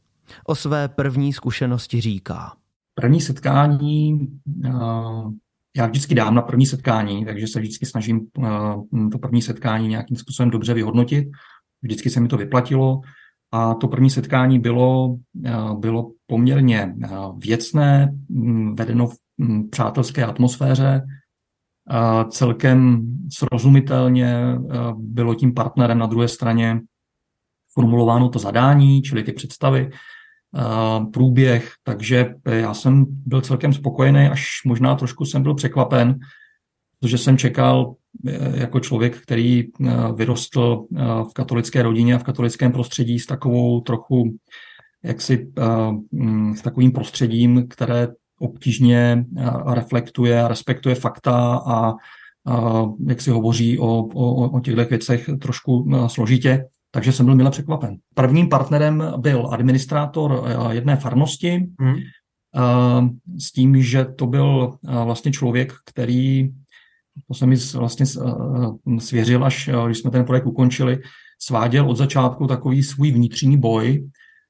O 0.45 0.55
své 0.55 0.87
první 0.87 1.33
zkušenosti 1.33 2.01
říká. 2.01 2.53
První 2.95 3.21
setkání 3.21 4.27
já 5.79 5.87
vždycky 5.87 6.15
dám 6.15 6.35
na 6.35 6.41
první 6.41 6.65
setkání, 6.65 7.25
takže 7.25 7.47
se 7.47 7.59
vždycky 7.59 7.85
snažím 7.85 8.27
eh, 8.43 8.49
to 9.11 9.17
první 9.19 9.41
setkání 9.41 9.87
nějakým 9.87 10.17
způsobem 10.17 10.49
dobře 10.49 10.73
vyhodnotit. 10.73 11.27
Vždycky 11.81 12.09
se 12.09 12.19
mi 12.19 12.27
to 12.27 12.37
vyplatilo. 12.37 13.01
A 13.51 13.73
to 13.73 13.87
první 13.87 14.09
setkání 14.09 14.59
bylo, 14.59 15.17
eh, 15.45 15.51
bylo 15.79 16.11
poměrně 16.27 16.95
eh, 17.03 17.09
věcné, 17.37 18.15
mm, 18.29 18.75
vedeno 18.75 19.07
v 19.07 19.15
mm, 19.37 19.69
přátelské 19.69 20.25
atmosféře, 20.25 21.01
celkem 22.29 23.07
srozumitelně 23.33 24.55
bylo 24.93 25.35
tím 25.35 25.53
partnerem 25.53 25.97
na 25.97 26.05
druhé 26.05 26.27
straně 26.27 26.79
formulováno 27.73 28.29
to 28.29 28.39
zadání, 28.39 29.01
čili 29.01 29.23
ty 29.23 29.33
představy, 29.33 29.89
průběh, 31.13 31.71
takže 31.83 32.35
já 32.45 32.73
jsem 32.73 33.05
byl 33.07 33.41
celkem 33.41 33.73
spokojený, 33.73 34.27
až 34.27 34.61
možná 34.65 34.95
trošku 34.95 35.25
jsem 35.25 35.43
byl 35.43 35.55
překvapen, 35.55 36.19
protože 36.99 37.17
jsem 37.17 37.37
čekal 37.37 37.95
e, 38.27 38.59
jako 38.59 38.79
člověk, 38.79 39.17
který 39.17 39.63
vyrostl 40.15 40.85
v 41.29 41.33
katolické 41.33 41.83
rodině 41.83 42.15
a 42.15 42.17
v 42.17 42.23
katolickém 42.23 42.71
prostředí 42.71 43.19
s 43.19 43.25
takovou 43.25 43.81
trochu 43.81 44.37
jaksi 45.03 45.51
mm, 46.11 46.55
s 46.55 46.61
takovým 46.61 46.91
prostředím, 46.91 47.67
které 47.67 48.07
obtížně 48.39 49.25
reflektuje 49.73 50.43
a 50.43 50.47
respektuje 50.47 50.95
fakta 50.95 51.61
a, 51.65 51.93
jak 53.07 53.21
si 53.21 53.29
hovoří 53.31 53.79
o, 53.79 53.85
o, 54.03 54.49
o 54.49 54.59
těchto 54.59 54.85
věcech 54.85 55.29
trošku 55.41 55.91
složitě 56.07 56.65
takže 56.91 57.11
jsem 57.11 57.25
byl 57.25 57.35
mile 57.35 57.51
překvapen. 57.51 57.97
Prvním 58.13 58.49
partnerem 58.49 59.03
byl 59.17 59.49
administrátor 59.51 60.43
eh, 60.45 60.75
jedné 60.75 60.95
farnosti 60.95 61.67
mm. 61.81 61.95
s 63.39 63.51
tím, 63.51 63.81
že 63.81 64.05
to 64.05 64.27
byl 64.27 64.73
eh, 64.73 65.05
vlastně 65.05 65.31
člověk, 65.31 65.73
který, 65.85 66.49
to 67.27 67.33
se 67.33 67.45
mi 67.45 67.55
vlastně 67.73 68.05
svěřil, 68.99 69.45
až 69.45 69.69
když 69.85 69.97
jsme 69.97 70.11
ten 70.11 70.25
projekt 70.25 70.45
ukončili, 70.45 70.99
sváděl 71.41 71.89
od 71.89 71.97
začátku 71.97 72.47
takový 72.47 72.83
svůj 72.83 73.11
vnitřní 73.11 73.57
boj 73.57 74.09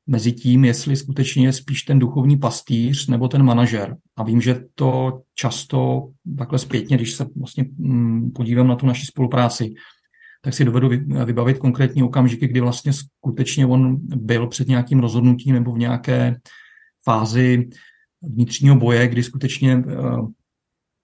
mezi 0.10 0.32
tím, 0.32 0.66
jestli 0.66 0.96
skutečně 0.96 1.48
je 1.48 1.54
spíš 1.54 1.84
ten 1.84 2.00
duchovní 2.00 2.38
pastýř 2.38 3.08
nebo 3.08 3.28
ten 3.28 3.44
manažer. 3.44 3.98
A 4.18 4.24
vím, 4.24 4.42
že 4.42 4.64
to 4.76 5.22
často 5.36 6.10
takhle 6.38 6.60
zpětně, 6.60 6.98
když 6.98 7.14
se 7.14 7.26
vlastně 7.36 7.66
mm, 7.78 8.32
podívám 8.32 8.68
na 8.68 8.76
tu 8.76 8.86
naši 8.86 9.06
spolupráci, 9.06 9.74
tak 10.42 10.54
si 10.54 10.66
dovedu 10.66 10.90
vybavit 11.26 11.58
konkrétní 11.58 12.04
okamžiky, 12.04 12.48
kdy 12.48 12.60
vlastně 12.60 12.94
skutečně 12.94 13.66
on 13.66 13.98
byl 14.02 14.48
před 14.48 14.68
nějakým 14.68 15.00
rozhodnutím 15.00 15.54
nebo 15.54 15.72
v 15.72 15.78
nějaké 15.78 16.36
fázi 17.04 17.70
vnitřního 18.22 18.76
boje, 18.76 19.08
kdy 19.08 19.24
skutečně 19.24 19.84
eh, 19.88 19.94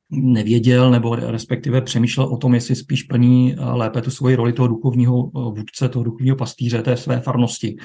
nevěděl 0.10 0.92
nebo 0.92 1.16
respektive 1.16 1.82
přemýšlel 1.82 2.28
o 2.28 2.38
tom, 2.38 2.54
jestli 2.54 2.76
spíš 2.76 3.04
plní 3.04 3.54
eh, 3.54 3.58
lépe 3.60 4.02
tu 4.02 4.12
svoji 4.12 4.36
roli 4.36 4.54
toho 4.54 4.68
duchovního 4.68 5.28
eh, 5.28 5.40
vůdce, 5.40 5.90
toho 5.90 6.04
duchovního 6.04 6.36
pastýře 6.36 6.82
té 6.82 6.98
své 6.98 7.20
farnosti, 7.20 7.76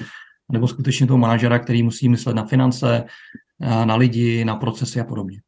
nebo 0.51 0.67
skutečně 0.67 1.07
toho 1.07 1.17
manažera, 1.17 1.59
který 1.59 1.83
musí 1.83 2.09
myslet 2.09 2.35
na 2.35 2.45
finance, 2.45 3.03
na 3.59 3.95
lidi, 3.95 4.45
na 4.45 4.55
procesy 4.55 4.99
a 4.99 5.03
podobně. 5.03 5.41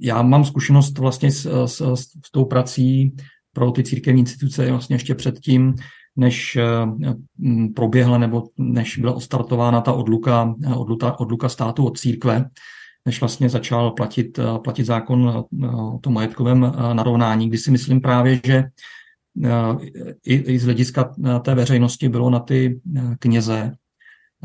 Já 0.00 0.22
mám 0.22 0.44
zkušenost 0.44 0.98
vlastně 0.98 1.32
s, 1.32 1.66
s, 1.66 1.94
s 2.26 2.30
tou 2.32 2.44
prací 2.44 3.16
pro 3.58 3.70
ty 3.70 3.84
církevní 3.84 4.20
instituce 4.20 4.70
vlastně 4.70 4.96
ještě 4.96 5.14
předtím, 5.14 5.74
než 6.16 6.56
eh, 6.56 6.64
proběhla 7.74 8.18
nebo 8.18 8.48
než 8.58 8.98
byla 8.98 9.12
ostartována 9.12 9.80
ta 9.80 9.92
odluka, 9.92 10.54
odluka, 10.76 11.20
odluka 11.20 11.48
státu 11.48 11.86
od 11.86 11.98
církve, 11.98 12.44
než 13.06 13.20
vlastně 13.20 13.48
začal 13.48 13.90
platit, 13.90 14.38
eh, 14.38 14.58
platit 14.64 14.84
zákon 14.84 15.44
eh, 15.62 15.66
o 15.66 15.98
tom 15.98 16.14
majetkovém 16.14 16.72
narovnání, 16.92 17.48
kdy 17.48 17.58
si 17.58 17.70
myslím 17.70 18.00
právě, 18.00 18.40
že 18.44 18.64
i, 20.26 20.34
i 20.34 20.58
z 20.58 20.64
hlediska 20.64 21.14
té 21.42 21.54
veřejnosti 21.54 22.08
bylo 22.08 22.30
na 22.30 22.40
ty 22.40 22.80
kněze 23.18 23.72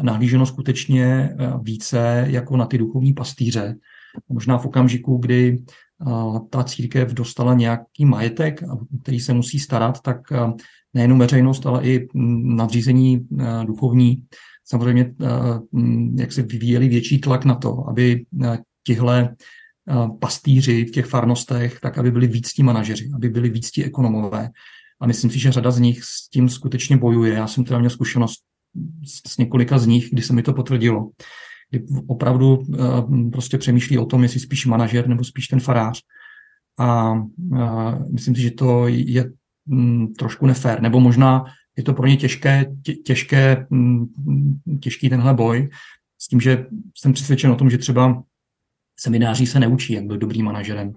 nahlíženo 0.02 0.46
skutečně 0.46 1.36
více 1.62 2.26
jako 2.30 2.58
na 2.58 2.66
ty 2.66 2.78
duchovní 2.78 3.14
pastýře. 3.14 3.76
Možná 4.30 4.58
v 4.58 4.66
okamžiku, 4.66 5.18
kdy 5.18 5.64
ta 6.50 6.64
církev 6.64 7.14
dostala 7.14 7.54
nějaký 7.54 8.06
majetek, 8.06 8.64
který 9.02 9.20
se 9.20 9.34
musí 9.34 9.60
starat, 9.60 10.02
tak 10.02 10.20
nejenom 10.94 11.20
veřejnost, 11.20 11.66
ale 11.66 11.84
i 11.84 12.08
nadřízení 12.44 13.28
duchovní 13.66 14.24
samozřejmě 14.66 15.14
jak 16.16 16.32
se 16.32 16.42
vyvíjeli 16.42 16.88
větší 16.88 17.20
tlak 17.20 17.46
na 17.46 17.56
to, 17.56 17.88
aby 17.90 18.26
tihle 18.84 19.36
pastýři 20.20 20.86
v 20.86 20.92
těch 20.92 21.06
farnostech, 21.06 21.80
tak 21.80 21.98
aby 21.98 22.12
byli 22.12 22.28
víc 22.28 22.54
tí 22.54 22.64
manažeři, 22.64 23.12
aby 23.16 23.30
byli 23.30 23.50
víc 23.50 23.72
tí 23.72 23.84
ekonomové. 23.84 24.50
A 25.02 25.08
myslím 25.08 25.32
si, 25.32 25.40
že 25.40 25.52
řada 25.52 25.72
z 25.72 25.80
nich 25.80 26.04
s 26.04 26.30
tím 26.30 26.50
skutečně 26.50 26.98
bojuje. 26.98 27.34
Já 27.34 27.48
jsem 27.48 27.64
teda 27.64 27.80
měl 27.80 27.90
zkušenost 27.90 28.40
s 29.28 29.38
několika 29.38 29.78
z 29.78 29.88
nich, 29.88 30.10
kdy 30.12 30.22
se 30.22 30.34
mi 30.34 30.44
to 30.44 30.54
potvrdilo. 30.54 31.10
Kdy 31.74 31.86
opravdu 32.08 32.64
prostě 33.32 33.58
přemýšlí 33.58 33.98
o 33.98 34.06
tom, 34.06 34.24
jestli 34.24 34.40
spíš 34.40 34.66
manažer 34.66 35.08
nebo 35.08 35.24
spíš 35.24 35.48
ten 35.48 35.60
farář. 35.60 36.02
A 36.80 37.14
myslím 38.12 38.36
si, 38.36 38.42
že 38.42 38.52
to 38.52 38.88
je 38.88 39.32
trošku 40.18 40.46
nefér. 40.46 40.82
Nebo 40.82 41.00
možná 41.00 41.46
je 41.78 41.84
to 41.84 41.94
pro 41.94 42.08
ně 42.08 42.18
těžké, 42.18 42.66
tě, 42.84 42.94
těžké, 42.94 43.68
těžký 44.80 45.10
tenhle 45.10 45.34
boj, 45.34 45.70
s 46.22 46.28
tím, 46.28 46.42
že 46.42 46.66
jsem 46.98 47.14
přesvědčen 47.14 47.52
o 47.52 47.56
tom, 47.56 47.70
že 47.70 47.78
třeba 47.78 48.24
semináří 49.00 49.46
se 49.46 49.60
neučí, 49.60 49.94
jak 49.94 50.06
být 50.06 50.20
dobrým 50.20 50.46
manažerem. 50.46 50.94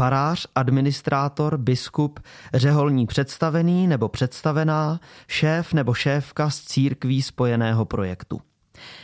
Farář, 0.00 0.46
administrátor, 0.54 1.58
biskup, 1.58 2.20
řeholní 2.54 3.06
představený 3.06 3.86
nebo 3.86 4.08
představená, 4.08 5.00
šéf 5.28 5.72
nebo 5.72 5.94
šéfka 5.94 6.50
z 6.50 6.60
církví 6.60 7.22
spojeného 7.22 7.84
projektu. 7.84 8.40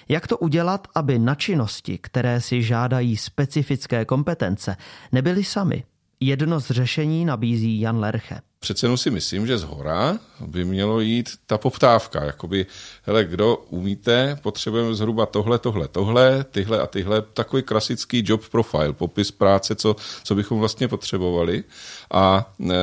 Jak 0.09 0.26
to 0.26 0.38
udělat, 0.38 0.88
aby 0.95 1.19
na 1.19 1.35
činnosti, 1.35 1.99
které 1.99 2.41
si 2.41 2.62
žádají 2.62 3.17
specifické 3.17 4.05
kompetence, 4.05 4.76
nebyly 5.12 5.45
sami, 5.45 5.85
Jedno 6.20 6.61
z 6.61 6.70
řešení 6.70 7.25
nabízí 7.25 7.80
Jan 7.80 7.99
Lerche. 7.99 8.40
Přece 8.58 8.87
jenom 8.87 8.96
si 8.96 9.11
myslím, 9.11 9.46
že 9.46 9.58
z 9.58 9.62
hora 9.62 10.18
by 10.46 10.64
mělo 10.64 11.00
jít 11.00 11.30
ta 11.46 11.58
poptávka. 11.58 12.25
Jakoby, 12.25 12.66
hele, 13.02 13.25
kdo 13.25 13.56
umíte, 13.56 14.38
potřebujeme 14.42 14.94
zhruba 14.94 15.26
tohle, 15.26 15.58
tohle, 15.58 15.88
tohle, 15.88 16.44
tyhle 16.44 16.80
a 16.80 16.87
tyhle. 16.87 17.23
Takový 17.23 17.62
klasický 17.62 18.23
job 18.26 18.49
profile, 18.49 18.92
popis 18.92 19.30
práce, 19.30 19.75
co, 19.75 19.96
co 20.25 20.35
bychom 20.35 20.58
vlastně 20.58 20.88
potřebovali. 20.88 21.64
A 22.11 22.54
e, 22.70 22.75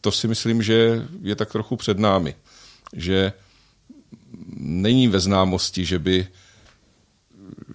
to 0.00 0.10
si 0.10 0.28
myslím, 0.28 0.62
že 0.62 1.06
je 1.22 1.34
tak 1.34 1.52
trochu 1.52 1.76
před 1.76 1.98
námi. 1.98 2.34
Že 2.92 3.32
není 4.56 5.08
ve 5.08 5.20
známosti, 5.20 5.84
že 5.84 5.98
by 5.98 6.26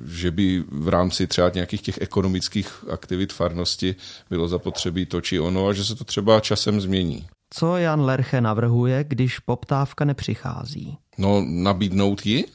že 0.05 0.31
by 0.31 0.63
v 0.67 0.87
rámci 0.87 1.27
třeba 1.27 1.51
nějakých 1.53 1.81
těch 1.81 2.01
ekonomických 2.01 2.85
aktivit 2.89 3.33
farnosti 3.33 3.95
bylo 4.29 4.47
zapotřebí 4.47 5.05
to 5.05 5.21
či 5.21 5.39
ono 5.39 5.67
a 5.67 5.73
že 5.73 5.85
se 5.85 5.95
to 5.95 6.03
třeba 6.03 6.39
časem 6.39 6.81
změní. 6.81 7.27
Co 7.53 7.77
Jan 7.77 8.01
Lerche 8.01 8.41
navrhuje, 8.41 9.03
když 9.03 9.39
poptávka 9.39 10.05
nepřichází? 10.05 10.97
No, 11.17 11.45
nabídnout 11.47 12.25
ji 12.25 12.45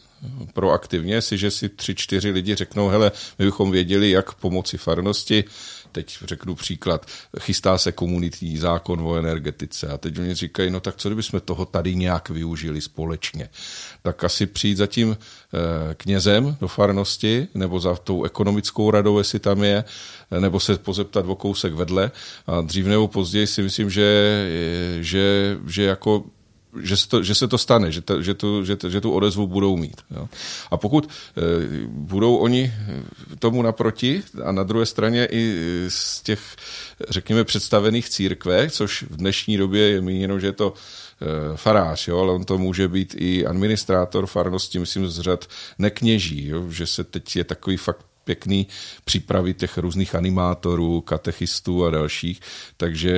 proaktivně, 0.53 1.23
si, 1.23 1.39
že 1.39 1.51
si 1.51 1.69
tři, 1.69 1.95
čtyři 1.95 2.31
lidi 2.31 2.55
řeknou, 2.55 2.89
hele, 2.89 3.13
my 3.39 3.45
bychom 3.45 3.71
věděli, 3.71 4.11
jak 4.11 4.35
pomoci 4.35 4.79
farnosti, 4.79 5.45
teď 5.93 6.19
řeknu 6.25 6.55
příklad, 6.55 7.07
chystá 7.41 7.79
se 7.79 7.93
komunitní 7.93 8.59
zákon 8.59 9.01
o 9.01 9.17
energetice 9.17 9.89
a 9.89 9.99
teď 9.99 10.19
oni 10.19 10.35
říkají, 10.35 10.71
no 10.71 10.81
tak 10.81 10.97
co 10.97 11.09
kdybychom 11.09 11.41
toho 11.41 11.65
tady 11.65 11.95
nějak 11.95 12.31
využili 12.31 12.81
společně. 12.81 13.49
Tak 14.03 14.25
asi 14.25 14.47
přijít 14.47 14.77
za 14.77 14.87
tím 14.87 15.17
eh, 15.17 15.95
knězem 15.95 16.57
do 16.61 16.69
farnosti 16.69 17.49
nebo 17.55 17.81
za 17.81 17.97
tou 17.97 18.25
ekonomickou 18.25 18.91
radou, 18.91 19.19
jestli 19.19 19.39
tam 19.39 19.65
je, 19.65 19.85
nebo 20.41 20.61
se 20.61 20.79
pozeptat 20.79 21.25
o 21.29 21.35
kousek 21.35 21.73
vedle. 21.73 22.11
A 22.47 22.61
dřív 22.61 22.87
nebo 22.87 23.09
později 23.09 23.47
si 23.47 23.63
myslím, 23.63 23.91
že, 23.91 24.49
že, 25.01 25.57
že 25.67 25.83
jako 25.83 26.25
že 26.83 26.97
se 26.97 27.09
to, 27.09 27.23
že 27.23 27.35
se 27.35 27.49
to 27.49 27.59
stane, 27.59 27.93
že, 27.93 28.01
ta, 28.01 28.21
že, 28.21 28.35
tu, 28.35 28.65
že, 28.65 28.77
že 28.89 29.01
tu 29.01 29.13
odezvu 29.13 29.47
budou 29.47 29.77
mít. 29.77 30.01
Jo. 30.11 30.29
A 30.71 30.77
pokud 30.77 31.09
e, 31.09 31.41
budou 31.89 32.37
oni 32.37 32.73
tomu 33.39 33.63
naproti 33.63 34.23
a 34.45 34.53
na 34.53 34.63
druhé 34.63 34.87
straně 34.87 35.29
i 35.31 35.57
z 35.89 36.23
těch, 36.23 36.41
řekněme, 37.09 37.45
představených 37.45 38.09
církve, 38.09 38.71
což 38.71 39.03
v 39.03 39.17
dnešní 39.17 39.57
době 39.57 39.91
je 39.91 40.01
míněno, 40.01 40.41
že 40.41 40.47
je 40.47 40.53
to 40.53 40.75
e, 40.75 41.57
farář, 41.57 42.09
jo, 42.09 42.19
ale 42.19 42.33
on 42.33 42.45
to 42.45 42.59
může 42.59 42.89
být 42.89 43.15
i 43.19 43.47
administrátor 43.47 44.27
farnosti, 44.27 44.79
myslím, 44.79 45.09
z 45.09 45.21
řad 45.21 45.49
nekněží, 45.79 46.49
jo, 46.49 46.71
že 46.71 46.87
se 46.87 47.05
teď 47.05 47.37
je 47.37 47.45
takový 47.45 47.77
fakt 47.77 48.06
pěkný 48.27 48.67
přípravy 49.05 49.55
těch 49.55 49.79
různých 49.79 50.15
animátorů, 50.15 51.01
katechistů 51.01 51.85
a 51.85 51.91
dalších, 51.91 52.41
takže 52.77 53.15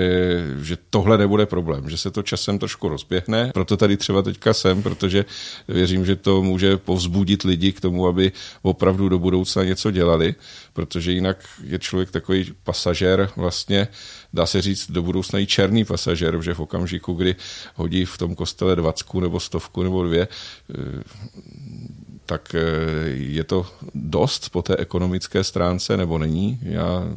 že 0.62 0.76
tohle 0.90 1.18
nebude 1.18 1.46
problém, 1.46 1.90
že 1.90 1.96
se 1.96 2.10
to 2.10 2.22
časem 2.22 2.58
trošku 2.58 2.88
rozběhne, 2.88 3.50
proto 3.54 3.76
tady 3.76 3.96
třeba 3.96 4.22
teďka 4.22 4.54
jsem, 4.54 4.82
protože 4.82 5.24
věřím, 5.68 6.06
že 6.06 6.16
to 6.16 6.42
může 6.42 6.76
povzbudit 6.76 7.42
lidi 7.42 7.72
k 7.72 7.80
tomu, 7.80 8.06
aby 8.06 8.32
opravdu 8.62 9.08
do 9.08 9.18
budoucna 9.18 9.64
něco 9.64 9.90
dělali, 9.90 10.34
protože 10.72 11.12
jinak 11.12 11.44
je 11.64 11.78
člověk 11.78 12.10
takový 12.10 12.52
pasažér 12.64 13.30
vlastně, 13.36 13.88
dá 14.32 14.46
se 14.46 14.62
říct 14.62 14.90
do 14.90 15.02
budoucna 15.02 15.38
i 15.38 15.46
černý 15.46 15.84
pasažér, 15.84 16.42
že 16.42 16.54
v 16.54 16.60
okamžiku, 16.60 17.12
kdy 17.12 17.36
hodí 17.74 18.04
v 18.04 18.18
tom 18.18 18.34
kostele 18.34 18.76
dvacku 18.76 19.20
nebo 19.20 19.40
stovku 19.40 19.82
nebo 19.82 20.04
dvě, 20.04 20.28
tak 22.28 22.54
eh, 22.54 22.60
je 23.08 23.44
to 23.44 23.66
dost 23.94 24.48
po 24.48 24.62
té 24.62 24.76
ekonomické 24.76 25.44
stránce 25.44 25.96
nebo 25.96 26.18
není? 26.18 26.60
Já 26.62 27.08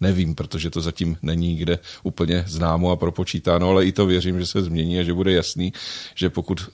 nevím, 0.00 0.34
protože 0.34 0.70
to 0.70 0.80
zatím 0.80 1.16
není 1.22 1.56
kde 1.56 1.78
úplně 2.02 2.44
známo 2.46 2.90
a 2.90 2.96
propočítáno, 2.96 3.68
ale 3.68 3.86
i 3.86 3.92
to 3.92 4.06
věřím, 4.06 4.38
že 4.38 4.46
se 4.46 4.62
změní 4.62 5.00
a 5.00 5.02
že 5.02 5.14
bude 5.14 5.32
jasný, 5.32 5.72
že 6.14 6.30
pokud 6.30 6.68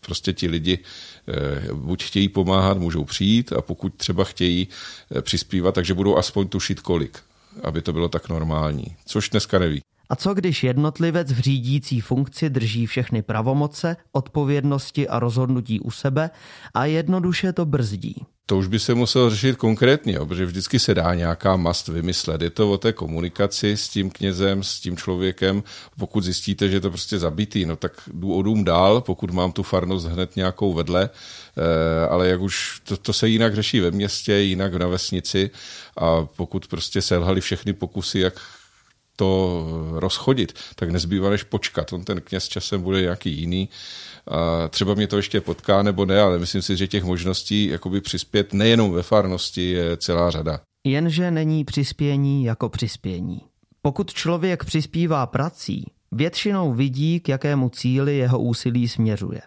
prostě 0.00 0.32
ti 0.32 0.48
lidi 0.48 0.78
eh, 0.78 1.74
buď 1.74 2.04
chtějí 2.04 2.28
pomáhat, 2.28 2.78
můžou 2.78 3.04
přijít 3.04 3.52
a 3.52 3.60
pokud 3.60 3.94
třeba 3.94 4.24
chtějí 4.24 4.68
eh, 5.16 5.22
přispívat, 5.22 5.74
takže 5.74 5.94
budou 5.94 6.16
aspoň 6.16 6.48
tušit 6.48 6.80
kolik, 6.80 7.18
aby 7.62 7.82
to 7.82 7.92
bylo 7.92 8.08
tak 8.08 8.28
normální, 8.28 8.96
což 9.06 9.28
dneska 9.28 9.58
neví. 9.58 9.82
A 10.08 10.16
co 10.16 10.34
když 10.34 10.64
jednotlivec 10.64 11.32
v 11.32 11.38
řídící 11.38 12.00
funkci 12.00 12.50
drží 12.50 12.86
všechny 12.86 13.22
pravomoce, 13.22 13.96
odpovědnosti 14.12 15.08
a 15.08 15.18
rozhodnutí 15.18 15.80
u 15.80 15.90
sebe 15.90 16.30
a 16.74 16.84
jednoduše 16.84 17.52
to 17.52 17.64
brzdí? 17.64 18.26
To 18.48 18.58
už 18.58 18.66
by 18.66 18.78
se 18.78 18.94
muselo 18.94 19.30
řešit 19.30 19.56
konkrétně, 19.56 20.18
protože 20.18 20.46
vždycky 20.46 20.78
se 20.78 20.94
dá 20.94 21.14
nějaká 21.14 21.56
mast 21.56 21.88
vymyslet. 21.88 22.42
Je 22.42 22.50
to 22.50 22.70
o 22.70 22.78
té 22.78 22.92
komunikaci 22.92 23.76
s 23.76 23.88
tím 23.88 24.10
knězem, 24.10 24.62
s 24.62 24.80
tím 24.80 24.96
člověkem. 24.96 25.62
Pokud 25.98 26.24
zjistíte, 26.24 26.68
že 26.68 26.76
je 26.76 26.80
to 26.80 26.90
prostě 26.90 27.18
zabitý, 27.18 27.66
no 27.66 27.76
tak 27.76 27.92
jdu 28.12 28.34
o 28.34 28.42
dům 28.42 28.64
dál, 28.64 29.00
pokud 29.00 29.30
mám 29.30 29.52
tu 29.52 29.62
farnost 29.62 30.06
hned 30.06 30.36
nějakou 30.36 30.72
vedle, 30.72 31.10
eh, 31.10 32.08
ale 32.08 32.28
jak 32.28 32.40
už 32.40 32.80
to, 32.84 32.96
to 32.96 33.12
se 33.12 33.28
jinak 33.28 33.54
řeší 33.54 33.80
ve 33.80 33.90
městě, 33.90 34.32
jinak 34.32 34.74
na 34.74 34.86
vesnici 34.86 35.50
a 35.96 36.24
pokud 36.36 36.66
prostě 36.66 37.02
selhali 37.02 37.40
všechny 37.40 37.72
pokusy, 37.72 38.18
jak 38.18 38.40
to 39.16 39.66
rozchodit, 39.92 40.52
tak 40.74 40.90
nezbývá 40.90 41.30
než 41.30 41.42
počkat. 41.42 41.92
On 41.92 42.04
ten 42.04 42.20
kněz 42.20 42.48
časem 42.48 42.82
bude 42.82 43.00
nějaký 43.00 43.30
jiný. 43.40 43.68
A 44.28 44.68
třeba 44.68 44.94
mě 44.94 45.06
to 45.06 45.16
ještě 45.16 45.40
potká 45.40 45.82
nebo 45.82 46.06
ne, 46.06 46.20
ale 46.20 46.38
myslím 46.38 46.62
si, 46.62 46.76
že 46.76 46.86
těch 46.86 47.04
možností 47.04 47.66
jakoby 47.66 48.00
přispět 48.00 48.52
nejenom 48.52 48.92
ve 48.92 49.02
farnosti 49.02 49.70
je 49.70 49.96
celá 49.96 50.30
řada. 50.30 50.60
Jenže 50.86 51.30
není 51.30 51.64
přispění 51.64 52.44
jako 52.44 52.68
přispění. 52.68 53.40
Pokud 53.82 54.12
člověk 54.14 54.64
přispívá 54.64 55.26
prací, 55.26 55.84
většinou 56.12 56.72
vidí, 56.72 57.20
k 57.20 57.28
jakému 57.28 57.68
cíli 57.68 58.16
jeho 58.16 58.38
úsilí 58.38 58.88
směřuje. 58.88 59.40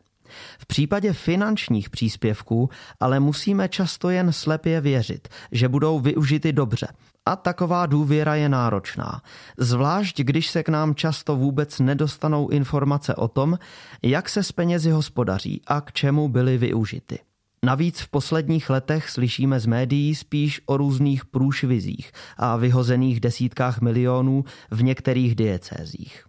V 0.59 0.65
případě 0.65 1.13
finančních 1.13 1.89
příspěvků 1.89 2.69
ale 2.99 3.19
musíme 3.19 3.69
často 3.69 4.09
jen 4.09 4.33
slepě 4.33 4.81
věřit, 4.81 5.27
že 5.51 5.67
budou 5.67 5.99
využity 5.99 6.53
dobře 6.53 6.87
a 7.29 7.35
taková 7.35 7.85
důvěra 7.85 8.35
je 8.35 8.49
náročná, 8.49 9.21
zvlášť 9.57 10.19
když 10.21 10.49
se 10.49 10.63
k 10.63 10.69
nám 10.69 10.95
často 10.95 11.35
vůbec 11.35 11.79
nedostanou 11.79 12.49
informace 12.49 13.15
o 13.15 13.27
tom, 13.27 13.59
jak 14.01 14.29
se 14.29 14.43
s 14.43 14.51
penězi 14.51 14.91
hospodaří 14.91 15.61
a 15.67 15.81
k 15.81 15.91
čemu 15.91 16.29
byly 16.29 16.57
využity. 16.57 17.19
Navíc 17.63 17.99
v 17.99 18.07
posledních 18.07 18.69
letech 18.69 19.09
slyšíme 19.09 19.59
z 19.59 19.65
médií 19.65 20.15
spíš 20.15 20.61
o 20.65 20.77
různých 20.77 21.25
průšvizích 21.25 22.11
a 22.37 22.55
vyhozených 22.55 23.19
desítkách 23.19 23.81
milionů 23.81 24.43
v 24.71 24.83
některých 24.83 25.35
diecézích. 25.35 26.25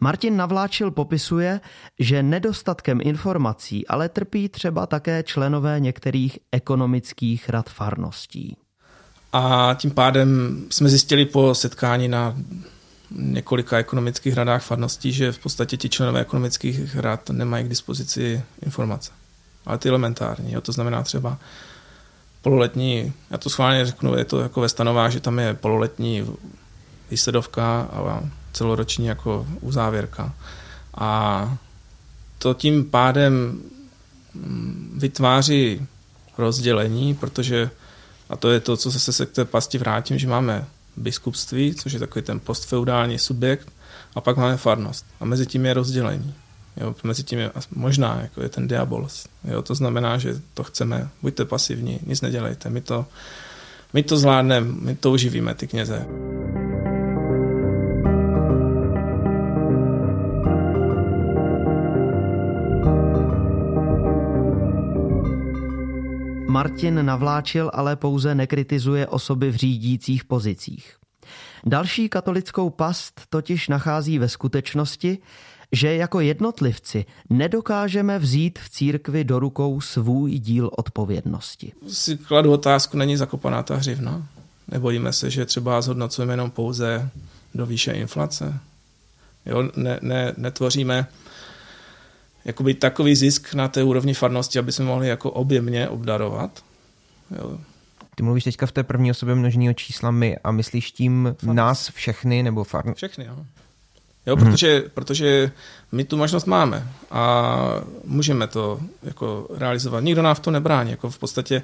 Martin 0.00 0.36
Navláčil 0.36 0.90
popisuje, 0.90 1.60
že 1.98 2.22
nedostatkem 2.22 3.00
informací 3.02 3.86
ale 3.86 4.08
trpí 4.08 4.48
třeba 4.48 4.86
také 4.86 5.22
členové 5.22 5.80
některých 5.80 6.38
ekonomických 6.52 7.48
rad 7.48 7.70
farností. 7.70 8.56
A 9.32 9.74
tím 9.78 9.90
pádem 9.90 10.60
jsme 10.70 10.88
zjistili 10.88 11.24
po 11.24 11.54
setkání 11.54 12.08
na 12.08 12.36
několika 13.10 13.78
ekonomických 13.78 14.34
radách 14.34 14.62
farností, 14.62 15.12
že 15.12 15.32
v 15.32 15.38
podstatě 15.38 15.76
ti 15.76 15.88
členové 15.88 16.20
ekonomických 16.20 16.96
rad 16.96 17.30
nemají 17.30 17.64
k 17.64 17.68
dispozici 17.68 18.42
informace. 18.62 19.10
Ale 19.66 19.78
ty 19.78 19.88
elementární, 19.88 20.52
jo, 20.52 20.60
to 20.60 20.72
znamená 20.72 21.02
třeba 21.02 21.38
pololetní, 22.42 23.12
já 23.30 23.38
to 23.38 23.50
schválně 23.50 23.86
řeknu, 23.86 24.16
je 24.16 24.24
to 24.24 24.40
jako 24.40 24.60
ve 24.60 24.68
stanovách, 24.68 25.12
že 25.12 25.20
tam 25.20 25.38
je 25.38 25.54
pololetní 25.54 26.26
výsledovka 27.10 27.80
a 27.80 28.22
celoroční 28.52 29.06
jako 29.06 29.46
uzávěrka. 29.60 30.34
A 30.94 31.58
to 32.38 32.54
tím 32.54 32.84
pádem 32.84 33.60
mm, 34.34 34.94
vytváří 34.96 35.86
rozdělení, 36.38 37.14
protože, 37.14 37.70
a 38.30 38.36
to 38.36 38.50
je 38.50 38.60
to, 38.60 38.76
co 38.76 38.92
se 38.92 39.12
se 39.12 39.26
k 39.26 39.30
té 39.30 39.44
pasti 39.44 39.78
vrátím, 39.78 40.18
že 40.18 40.28
máme 40.28 40.64
biskupství, 40.96 41.74
což 41.74 41.92
je 41.92 41.98
takový 41.98 42.24
ten 42.24 42.40
postfeudální 42.40 43.18
subjekt, 43.18 43.72
a 44.14 44.20
pak 44.20 44.36
máme 44.36 44.56
farnost. 44.56 45.06
A 45.20 45.24
mezi 45.24 45.46
tím 45.46 45.66
je 45.66 45.74
rozdělení. 45.74 46.34
Jo, 46.76 46.94
mezi 47.02 47.22
tím 47.22 47.38
je 47.38 47.50
možná 47.74 48.20
jako 48.20 48.42
je 48.42 48.48
ten 48.48 48.68
diabolos. 48.68 49.26
Jo, 49.44 49.62
to 49.62 49.74
znamená, 49.74 50.18
že 50.18 50.40
to 50.54 50.64
chceme, 50.64 51.08
buďte 51.22 51.44
pasivní, 51.44 52.00
nic 52.06 52.20
nedělejte, 52.20 52.70
my 52.70 52.80
to, 52.80 53.06
my 53.92 54.02
to 54.02 54.16
zvládneme, 54.16 54.72
my 54.80 54.96
to 54.96 55.10
uživíme, 55.10 55.54
ty 55.54 55.66
kněze. 55.66 56.06
Martin 66.48 67.06
Navláčil 67.06 67.70
ale 67.74 67.96
pouze 67.96 68.34
nekritizuje 68.34 69.06
osoby 69.06 69.50
v 69.50 69.54
řídících 69.54 70.24
pozicích. 70.24 70.96
Další 71.66 72.08
katolickou 72.08 72.70
past 72.70 73.20
totiž 73.30 73.68
nachází 73.68 74.18
ve 74.18 74.28
skutečnosti, 74.28 75.18
že 75.72 75.94
jako 75.94 76.20
jednotlivci 76.20 77.04
nedokážeme 77.30 78.18
vzít 78.18 78.58
v 78.58 78.70
církvi 78.70 79.24
do 79.24 79.38
rukou 79.38 79.80
svůj 79.80 80.38
díl 80.38 80.70
odpovědnosti. 80.76 81.72
Si 81.88 82.16
kladu 82.16 82.52
otázku, 82.52 82.96
není 82.96 83.16
zakopaná 83.16 83.62
ta 83.62 83.76
hřivna? 83.76 84.26
Nebojíme 84.68 85.12
se, 85.12 85.30
že 85.30 85.46
třeba 85.46 85.80
zhodnocujeme 85.80 86.32
jenom 86.32 86.50
pouze 86.50 87.10
do 87.54 87.66
výše 87.66 87.92
inflace? 87.92 88.60
Jo, 89.46 89.70
ne, 89.76 89.98
ne, 90.02 90.34
netvoříme 90.36 91.06
jakoby 92.48 92.74
takový 92.74 93.16
zisk 93.16 93.54
na 93.54 93.68
té 93.68 93.82
úrovni 93.82 94.14
farnosti, 94.14 94.58
aby 94.58 94.72
jsme 94.72 94.84
mohli 94.84 95.08
jako 95.08 95.30
objemně 95.30 95.88
obdarovat. 95.88 96.62
Jo. 97.38 97.58
Ty 98.14 98.22
mluvíš 98.22 98.44
teďka 98.44 98.66
v 98.66 98.72
té 98.72 98.82
první 98.82 99.10
osobě 99.10 99.34
množního 99.34 99.74
čísla 99.74 100.10
my 100.10 100.38
a 100.44 100.50
myslíš 100.50 100.92
tím 100.92 101.36
Farnost. 101.38 101.56
nás 101.56 101.90
všechny 101.90 102.42
nebo 102.42 102.64
farnost? 102.64 102.96
Všechny, 102.96 103.24
jo. 103.24 103.36
Jo, 104.26 104.36
hmm. 104.36 104.44
protože, 104.44 104.84
protože 104.94 105.52
my 105.92 106.04
tu 106.04 106.16
možnost 106.16 106.44
máme 106.44 106.88
a 107.10 107.54
můžeme 108.04 108.46
to 108.46 108.80
jako 109.02 109.48
realizovat. 109.56 110.00
Nikdo 110.00 110.22
nám 110.22 110.34
v 110.34 110.40
to 110.40 110.50
nebrání. 110.50 110.90
Jako 110.90 111.10
v 111.10 111.18
podstatě 111.18 111.62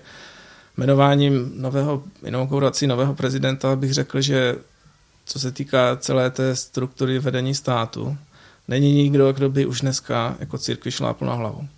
jmenováním 0.76 1.52
nového, 1.56 2.02
inaugurací 2.24 2.86
nového 2.86 3.14
prezidenta 3.14 3.76
bych 3.76 3.92
řekl, 3.92 4.20
že 4.20 4.56
co 5.24 5.38
se 5.38 5.52
týká 5.52 5.96
celé 5.96 6.30
té 6.30 6.56
struktury 6.56 7.18
vedení 7.18 7.54
státu, 7.54 8.16
není 8.68 8.92
nikdo, 8.92 9.32
kdo 9.32 9.50
by 9.50 9.66
už 9.66 9.80
dneska 9.80 10.36
jako 10.40 10.58
církvi 10.58 10.90
šlápl 10.90 11.26
na 11.26 11.34
hlavu. 11.34 11.68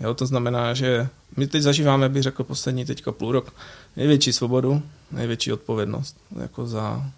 Jo, 0.00 0.14
to 0.14 0.26
znamená, 0.26 0.74
že 0.74 1.08
my 1.36 1.46
teď 1.46 1.62
zažíváme, 1.62 2.08
bych 2.08 2.22
řekl, 2.22 2.44
poslední 2.44 2.84
teďka 2.84 3.12
půl 3.12 3.32
rok, 3.32 3.54
největší 3.96 4.32
svobodu, 4.32 4.82
největší 5.10 5.52
odpovědnost, 5.52 6.16
jako 6.40 6.66
za 6.66 7.10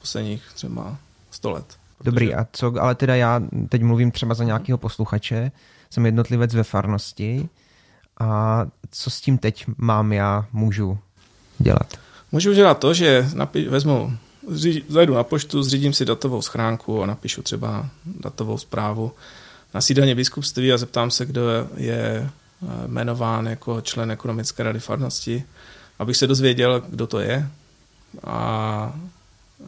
posledních 0.00 0.42
třeba 0.54 0.96
100 1.30 1.50
let. 1.50 1.64
Protože... 1.98 2.10
Dobrý, 2.10 2.34
a 2.34 2.46
co, 2.52 2.74
ale 2.80 2.94
teda 2.94 3.14
já 3.14 3.42
teď 3.68 3.82
mluvím 3.82 4.10
třeba 4.10 4.34
za 4.34 4.44
nějakého 4.44 4.78
posluchače, 4.78 5.52
jsem 5.90 6.06
jednotlivec 6.06 6.54
ve 6.54 6.64
farnosti 6.64 7.48
a 8.20 8.66
co 8.90 9.10
s 9.10 9.20
tím 9.20 9.38
teď 9.38 9.66
mám 9.78 10.12
já, 10.12 10.46
můžu 10.52 10.98
dělat? 11.58 11.94
Můžu 12.32 12.52
dělat 12.52 12.78
to, 12.78 12.94
že 12.94 13.26
napi- 13.34 13.68
vezmu 13.68 14.18
zajdu 14.88 15.14
na 15.14 15.24
poštu, 15.24 15.62
zřídím 15.62 15.92
si 15.92 16.04
datovou 16.04 16.42
schránku 16.42 17.02
a 17.02 17.06
napíšu 17.06 17.42
třeba 17.42 17.88
datovou 18.06 18.58
zprávu 18.58 19.12
na 19.74 19.80
sídelně 19.80 20.14
biskupství 20.14 20.72
a 20.72 20.78
zeptám 20.78 21.10
se, 21.10 21.26
kdo 21.26 21.42
je 21.76 21.96
eh, 22.02 22.86
jmenován 22.86 23.46
jako 23.46 23.80
člen 23.80 24.10
ekonomické 24.10 24.62
rady 24.62 24.80
farnosti, 24.80 25.44
abych 25.98 26.16
se 26.16 26.26
dozvěděl, 26.26 26.82
kdo 26.88 27.06
to 27.06 27.20
je. 27.20 27.48
A, 28.24 28.38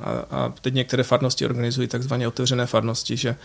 a, 0.01 0.11
a 0.31 0.53
teď 0.61 0.75
některé 0.75 1.03
farnosti 1.03 1.45
organizují 1.45 1.89
takzvaně 1.89 2.29
otevřené 2.29 2.67
farnosti, 2.67 3.17
že, 3.17 3.37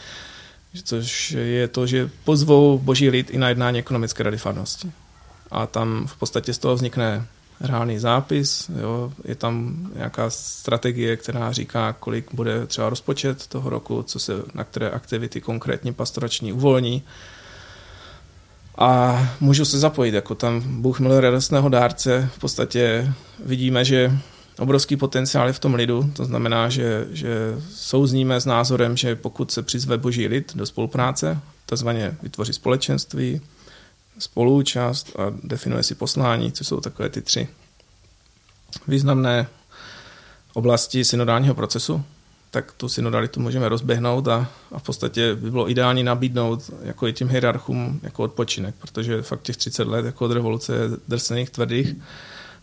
což 0.83 1.31
je 1.31 1.67
to, 1.67 1.87
že 1.87 2.09
pozvou 2.23 2.77
boží 2.77 3.09
lid 3.09 3.29
i 3.29 3.37
na 3.37 3.49
jednání 3.49 3.79
ekonomické 3.79 4.23
rady 4.23 4.37
farnosti. 4.37 4.91
A 5.51 5.67
tam 5.67 6.07
v 6.07 6.17
podstatě 6.17 6.53
z 6.53 6.57
toho 6.57 6.75
vznikne 6.75 7.27
reálný 7.63 7.99
zápis, 7.99 8.71
jo, 8.81 9.13
je 9.25 9.35
tam 9.35 9.87
nějaká 9.95 10.29
strategie, 10.29 11.17
která 11.17 11.51
říká, 11.51 11.93
kolik 11.93 12.33
bude 12.33 12.67
třeba 12.67 12.89
rozpočet 12.89 13.47
toho 13.47 13.69
roku, 13.69 14.03
co 14.03 14.19
se, 14.19 14.33
na 14.53 14.63
které 14.63 14.89
aktivity 14.89 15.41
konkrétně 15.41 15.93
pastorační 15.93 16.53
uvolní. 16.53 17.03
A 18.77 19.21
můžu 19.39 19.65
se 19.65 19.79
zapojit, 19.79 20.13
jako 20.13 20.35
tam 20.35 20.81
Bůh 20.81 20.99
miluje 20.99 21.21
radostného 21.21 21.69
dárce, 21.69 22.29
v 22.35 22.39
podstatě 22.39 23.13
vidíme, 23.45 23.85
že 23.85 24.11
obrovský 24.59 24.97
potenciál 24.97 25.47
je 25.47 25.53
v 25.53 25.59
tom 25.59 25.73
lidu, 25.73 26.11
to 26.13 26.25
znamená, 26.25 26.69
že, 26.69 27.07
že 27.11 27.55
souzníme 27.75 28.41
s 28.41 28.45
názorem, 28.45 28.97
že 28.97 29.15
pokud 29.15 29.51
se 29.51 29.61
přizve 29.61 29.97
boží 29.97 30.27
lid 30.27 30.55
do 30.55 30.65
spolupráce, 30.65 31.39
takzvaně 31.65 32.17
vytvoří 32.23 32.53
společenství, 32.53 33.41
spoluúčast 34.19 35.19
a 35.19 35.33
definuje 35.43 35.83
si 35.83 35.95
poslání, 35.95 36.51
co 36.51 36.63
jsou 36.63 36.79
takové 36.79 37.09
ty 37.09 37.21
tři 37.21 37.47
významné 38.87 39.47
oblasti 40.53 41.05
synodálního 41.05 41.55
procesu, 41.55 42.03
tak 42.51 42.71
tu 42.71 42.89
synodalitu 42.89 43.39
můžeme 43.39 43.69
rozběhnout 43.69 44.27
a, 44.27 44.49
a 44.71 44.79
v 44.79 44.83
podstatě 44.83 45.35
by 45.35 45.51
bylo 45.51 45.69
ideální 45.69 46.03
nabídnout 46.03 46.71
jako 46.83 47.07
i 47.07 47.13
těm 47.13 47.29
hierarchům 47.29 47.99
jako 48.03 48.23
odpočinek, 48.23 48.75
protože 48.79 49.21
fakt 49.21 49.41
těch 49.41 49.57
30 49.57 49.87
let 49.87 50.05
jako 50.05 50.25
od 50.25 50.31
revoluce 50.31 50.75
je 50.75 50.89
drsných, 51.07 51.49
tvrdých 51.49 51.95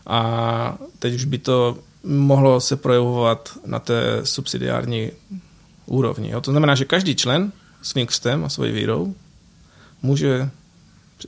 a 0.07 0.77
teď 0.99 1.13
už 1.13 1.25
by 1.25 1.37
to 1.37 1.77
mohlo 2.03 2.61
se 2.61 2.75
projevovat 2.75 3.57
na 3.65 3.79
té 3.79 4.21
subsidiární 4.23 5.11
úrovni. 5.85 6.29
Jo? 6.29 6.41
To 6.41 6.51
znamená, 6.51 6.75
že 6.75 6.85
každý 6.85 7.15
člen 7.15 7.51
svým 7.81 8.07
křtem 8.07 8.45
a 8.45 8.49
svojí 8.49 8.71
vírou 8.71 9.15
může 10.01 10.49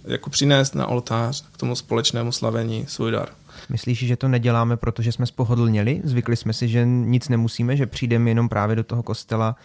jako 0.04 0.30
přinést 0.30 0.76
na 0.76 0.88
oltář 0.88 1.46
k 1.52 1.58
tomu 1.58 1.76
společnému 1.76 2.32
slavení 2.32 2.86
svůj 2.88 3.12
dar. 3.12 3.30
Myslíš, 3.70 4.00
že 4.00 4.18
to 4.18 4.28
neděláme, 4.28 4.78
protože 4.78 5.12
jsme 5.12 5.26
spohodlněli? 5.26 6.02
Zvykli 6.04 6.36
jsme 6.36 6.54
si, 6.54 6.68
že 6.68 6.86
nic 6.86 7.30
nemusíme, 7.30 7.78
že 7.78 7.86
přijdeme 7.86 8.30
jenom 8.30 8.50
právě 8.50 8.76
do 8.76 8.84
toho 8.84 9.04
kostela 9.04 9.56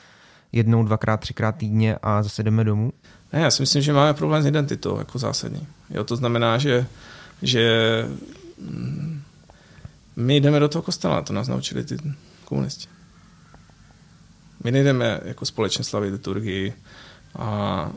jednou, 0.53 0.85
dvakrát, 0.85 1.21
třikrát 1.21 1.57
týdně 1.57 1.97
a 2.03 2.23
zase 2.23 2.43
jdeme 2.43 2.65
domů? 2.65 2.93
Ne, 3.33 3.41
já 3.41 3.51
si 3.51 3.63
myslím, 3.63 3.83
že 3.83 3.93
máme 3.93 4.15
problém 4.15 4.43
s 4.43 4.47
identitou 4.47 4.99
jako 4.99 5.19
zásadní. 5.19 5.67
Jo, 5.91 6.05
to 6.05 6.17
znamená, 6.17 6.59
že, 6.59 6.87
že 7.43 8.05
mm, 8.59 9.23
my 10.17 10.37
jdeme 10.37 10.61
do 10.61 10.69
toho 10.69 10.83
kostela, 10.83 11.23
to 11.23 11.33
nás 11.33 11.49
naučili 11.49 11.85
ty 11.85 11.97
komunisti. 12.45 12.89
My 14.65 14.73
nejdeme 14.73 15.21
jako 15.25 15.47
společně 15.47 15.85
slavit 15.85 16.11
liturgii 16.11 16.73
a 17.39 17.91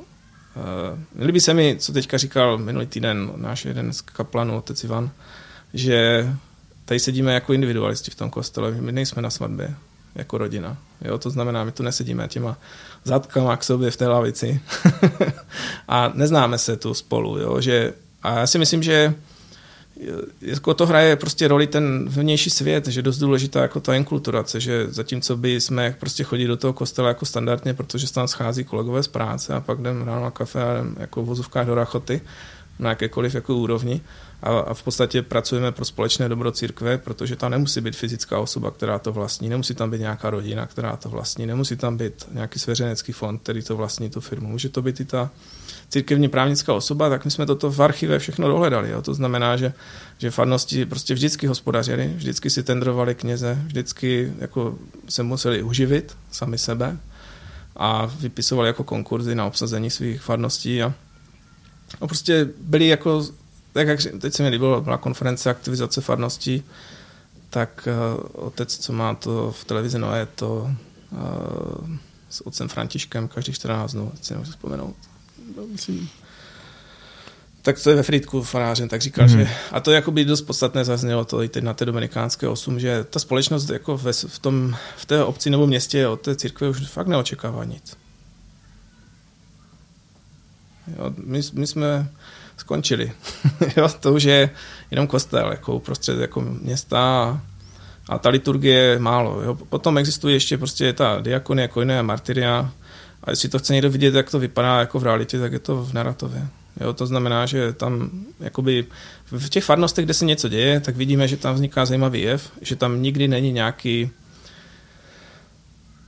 líbí 1.20 1.40
se 1.40 1.54
mi, 1.54 1.76
co 1.80 1.94
teďka 1.94 2.18
říkal 2.18 2.58
minulý 2.58 2.86
týden 2.86 3.32
náš 3.36 3.66
jeden 3.66 3.94
z 3.94 4.02
kaplanů, 4.02 4.58
otec 4.58 4.84
Ivan, 4.84 5.12
že 5.74 6.30
tady 6.86 7.00
sedíme 7.00 7.34
jako 7.34 7.54
individualisti 7.54 8.12
v 8.12 8.16
tom 8.16 8.30
kostele, 8.30 8.72
my 8.72 8.92
nejsme 8.92 9.22
na 9.22 9.30
svatbě 9.30 9.76
jako 10.16 10.38
rodina. 10.38 10.78
Jo, 11.02 11.18
to 11.18 11.30
znamená, 11.30 11.64
my 11.64 11.72
tu 11.72 11.84
nesedíme 11.84 12.28
těma 12.28 12.58
zadkama 13.04 13.58
k 13.58 13.64
sobě 13.64 13.92
v 13.92 13.98
té 13.98 14.08
lavici 14.08 14.62
a 15.88 16.12
neznáme 16.14 16.58
se 16.58 16.78
tu 16.78 16.94
spolu. 16.94 17.38
Jo, 17.38 17.62
že, 17.62 17.94
a 18.24 18.40
já 18.40 18.48
si 18.48 18.60
myslím, 18.60 18.84
že 18.84 19.14
jako 20.42 20.74
to 20.74 20.86
hraje 20.86 21.16
prostě 21.16 21.48
roli 21.48 21.68
ten 21.68 22.10
vnější 22.10 22.50
svět, 22.50 22.88
že 22.88 23.02
dost 23.02 23.18
důležitá 23.18 23.62
jako 23.62 23.80
ta 23.80 23.96
inkulturace, 23.96 24.60
že 24.60 24.88
zatímco 24.90 25.38
by 25.38 25.62
jsme 25.62 25.96
prostě 26.00 26.24
chodili 26.24 26.48
do 26.48 26.58
toho 26.58 26.74
kostela 26.74 27.08
jako 27.08 27.26
standardně, 27.26 27.74
protože 27.74 28.08
se 28.08 28.14
tam 28.14 28.28
schází 28.28 28.64
kolegové 28.64 29.04
z 29.04 29.08
práce 29.08 29.54
a 29.54 29.62
pak 29.62 29.80
jdem 29.80 30.02
ráno 30.02 30.22
na 30.22 30.32
kafe 30.32 30.64
a 30.64 30.74
jdem 30.74 30.96
jako 31.00 31.24
v 31.24 31.26
vozovkách 31.26 31.68
do 31.68 31.76
rachoty 31.76 32.22
na 32.80 32.90
jakékoliv 32.90 33.36
jako 33.36 33.56
úrovni, 33.56 34.02
a, 34.44 34.60
a 34.60 34.74
v 34.74 34.84
podstatě 34.84 35.22
pracujeme 35.22 35.72
pro 35.72 35.86
společné 35.86 36.30
dobro 36.30 36.52
církve, 36.52 36.98
protože 36.98 37.36
tam 37.36 37.52
nemusí 37.52 37.82
být 37.82 37.96
fyzická 37.96 38.40
osoba, 38.40 38.72
která 38.72 39.00
to 39.00 39.12
vlastní, 39.12 39.50
nemusí 39.50 39.76
tam 39.76 39.92
být 39.92 40.00
nějaká 40.00 40.30
rodina, 40.30 40.66
která 40.66 40.96
to 40.96 41.10
vlastní, 41.10 41.46
nemusí 41.46 41.76
tam 41.76 41.98
být 41.98 42.28
nějaký 42.32 42.60
svěřenecký 42.60 43.12
fond, 43.12 43.40
který 43.44 43.64
to 43.64 43.78
vlastní 43.78 44.10
tu 44.10 44.22
firmu. 44.22 44.48
Může 44.48 44.70
to 44.70 44.82
být 44.82 45.00
i 45.00 45.06
ta 45.06 45.30
církevní 45.90 46.30
právnická 46.30 46.74
osoba, 46.74 47.10
tak 47.10 47.26
my 47.26 47.32
jsme 47.32 47.46
toto 47.46 47.72
v 47.72 47.80
archive 47.80 48.20
všechno 48.20 48.48
dohledali. 48.48 48.90
Jo. 48.90 49.02
To 49.02 49.14
znamená, 49.14 49.58
že, 49.58 49.74
že 50.18 50.32
farnosti 50.32 50.86
prostě 50.86 51.14
vždycky 51.14 51.48
hospodařili, 51.48 52.14
vždycky 52.16 52.50
si 52.50 52.64
tendrovali 52.64 53.16
kněze, 53.16 53.58
vždycky 53.66 54.34
jako 54.40 54.78
se 55.10 55.24
museli 55.24 55.64
uživit 55.64 56.18
sami 56.32 56.58
sebe 56.58 56.98
a 57.76 58.06
vypisovali 58.06 58.68
jako 58.70 58.84
konkurzy 58.84 59.36
na 59.36 59.46
obsazení 59.46 59.90
svých 59.90 60.22
farností 60.22 60.84
a, 60.84 60.94
a 62.02 62.08
prostě 62.08 62.48
byli 62.62 62.88
jako 62.88 63.26
tak 63.74 63.88
jak 63.88 64.00
teď 64.20 64.34
se 64.34 64.44
mi 64.44 64.50
líbilo, 64.50 64.82
byla 64.82 64.98
konference 64.98 65.50
aktivizace 65.50 66.02
farností, 66.02 66.64
tak 67.50 67.88
uh, 67.88 68.46
otec, 68.46 68.78
co 68.78 68.94
má 68.94 69.16
to 69.16 69.52
v 69.52 69.66
televizi 69.66 70.00
Noé, 70.00 70.28
to 70.36 70.72
uh, 71.12 71.98
s 72.30 72.48
otcem 72.48 72.68
Františkem 72.68 73.28
každých 73.28 73.56
14 73.56 73.92
dnů, 73.92 74.12
teď 74.16 74.26
si 74.26 74.34
nemůžu 74.34 74.52
vzpomenout. 74.52 74.96
No, 75.58 75.68
myslím, 75.68 76.10
tak 77.62 77.84
to 77.84 77.90
je 77.90 77.96
ve 77.96 78.04
Frýdku 78.04 78.44
farářem, 78.44 78.90
tak 78.90 79.02
říkal, 79.02 79.28
mm. 79.28 79.30
že, 79.30 79.50
a 79.72 79.80
to 79.80 79.92
jako 79.92 80.12
by 80.12 80.26
dost 80.26 80.42
podstatné 80.42 80.86
zaznělo 80.86 81.26
to 81.26 81.44
i 81.44 81.50
teď 81.50 81.64
na 81.64 81.74
té 81.74 81.86
dominikánské 81.86 82.48
osm, 82.48 82.80
že 82.80 83.04
ta 83.04 83.20
společnost 83.20 83.70
jako 83.70 83.98
ve, 83.98 84.14
v, 84.14 84.40
tom, 84.40 84.76
v 84.98 85.06
té 85.06 85.24
obci 85.24 85.50
nebo 85.50 85.68
městě 85.68 86.08
od 86.08 86.22
té 86.22 86.36
církve 86.36 86.70
už 86.70 86.88
fakt 86.88 87.08
neočekává 87.08 87.64
nic. 87.64 87.98
Jo, 90.98 91.14
my, 91.18 91.42
my 91.54 91.68
jsme 91.68 92.10
skončili. 92.60 93.12
jo, 93.78 93.90
to 94.00 94.14
už 94.14 94.24
je 94.24 94.50
jenom 94.92 95.08
kostel, 95.08 95.52
jako 95.52 95.76
uprostřed 95.76 96.20
jako 96.20 96.42
města 96.42 97.00
a, 97.00 97.42
a 98.10 98.18
ta 98.18 98.30
liturgie 98.30 98.80
je 98.80 99.00
málo. 99.00 99.42
Jo. 99.42 99.56
Potom 99.56 99.98
existuje 99.98 100.36
ještě 100.36 100.58
prostě 100.58 100.94
ta 100.94 101.22
diakonie, 101.22 101.68
koiné 101.68 102.00
a 102.00 102.02
martyria 102.02 102.72
a 103.24 103.30
jestli 103.30 103.50
to 103.50 103.60
chce 103.60 103.74
někdo 103.74 103.92
vidět, 103.92 104.14
jak 104.14 104.32
to 104.32 104.40
vypadá 104.40 104.80
jako 104.80 105.00
v 105.00 105.04
realitě, 105.04 105.40
tak 105.40 105.52
je 105.52 105.60
to 105.60 105.86
v 105.86 105.94
Naratově. 105.94 106.48
Jo, 106.82 106.94
to 106.94 107.06
znamená, 107.06 107.46
že 107.46 107.74
tam 107.74 108.10
jakoby 108.40 108.86
v 109.32 109.50
těch 109.50 109.64
farnostech, 109.64 110.06
kde 110.06 110.14
se 110.14 110.26
něco 110.26 110.50
děje, 110.50 110.80
tak 110.80 110.96
vidíme, 110.96 111.28
že 111.28 111.38
tam 111.38 111.56
vzniká 111.56 111.86
zajímavý 111.86 112.22
jev, 112.22 112.52
že 112.62 112.76
tam 112.76 113.02
nikdy 113.02 113.28
není 113.28 113.52
nějaký 113.52 114.10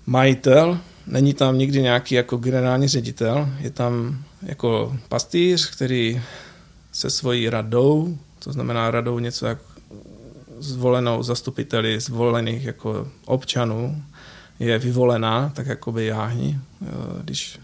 majitel, 0.06 0.80
není 1.08 1.34
tam 1.34 1.58
nikdy 1.58 1.82
nějaký 1.82 2.16
jako 2.16 2.38
generální 2.38 2.88
ředitel, 2.88 3.50
je 3.60 3.70
tam 3.70 4.24
jako 4.42 4.98
pastýř, 5.10 5.72
který 5.72 6.22
se 6.92 7.10
svojí 7.10 7.50
radou, 7.50 8.18
to 8.40 8.52
znamená 8.54 8.92
radou 8.92 9.20
něco 9.20 9.46
jak 9.46 9.58
zvolenou 10.60 11.24
zastupiteli 11.24 12.00
zvolených 12.00 12.66
jako 12.66 13.08
občanů, 13.26 14.04
je 14.60 14.80
vyvolená, 14.80 15.50
tak 15.56 15.68
jako 15.68 15.92
by 15.92 16.06
jáhni, 16.06 16.60
když 17.24 17.60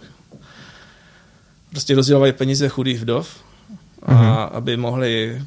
prostě 1.69 1.95
rozdělovali 1.95 2.33
peníze 2.33 2.69
chudých 2.69 2.99
vdov, 2.99 3.35
a 4.03 4.13
mm-hmm. 4.13 4.49
aby 4.51 4.77
mohli 4.77 5.41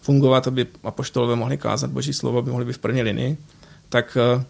fungovat, 0.00 0.46
aby 0.46 0.66
apoštolové 0.84 1.36
mohli 1.36 1.56
kázat 1.56 1.90
boží 1.90 2.12
slovo, 2.12 2.38
aby 2.38 2.50
mohli 2.50 2.64
být 2.64 2.72
v 2.72 2.78
první 2.78 3.02
linii, 3.02 3.36
tak 3.88 4.16
eh, 4.16 4.44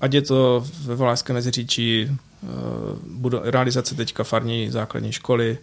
ať 0.00 0.14
je 0.14 0.22
to 0.22 0.66
ve 0.84 0.96
Valašském 0.96 1.34
meziříčí 1.34 2.10
eh, 2.10 3.50
realizace 3.50 3.94
teďka 3.94 4.24
farní 4.24 4.70
základní 4.70 5.12
školy, 5.12 5.58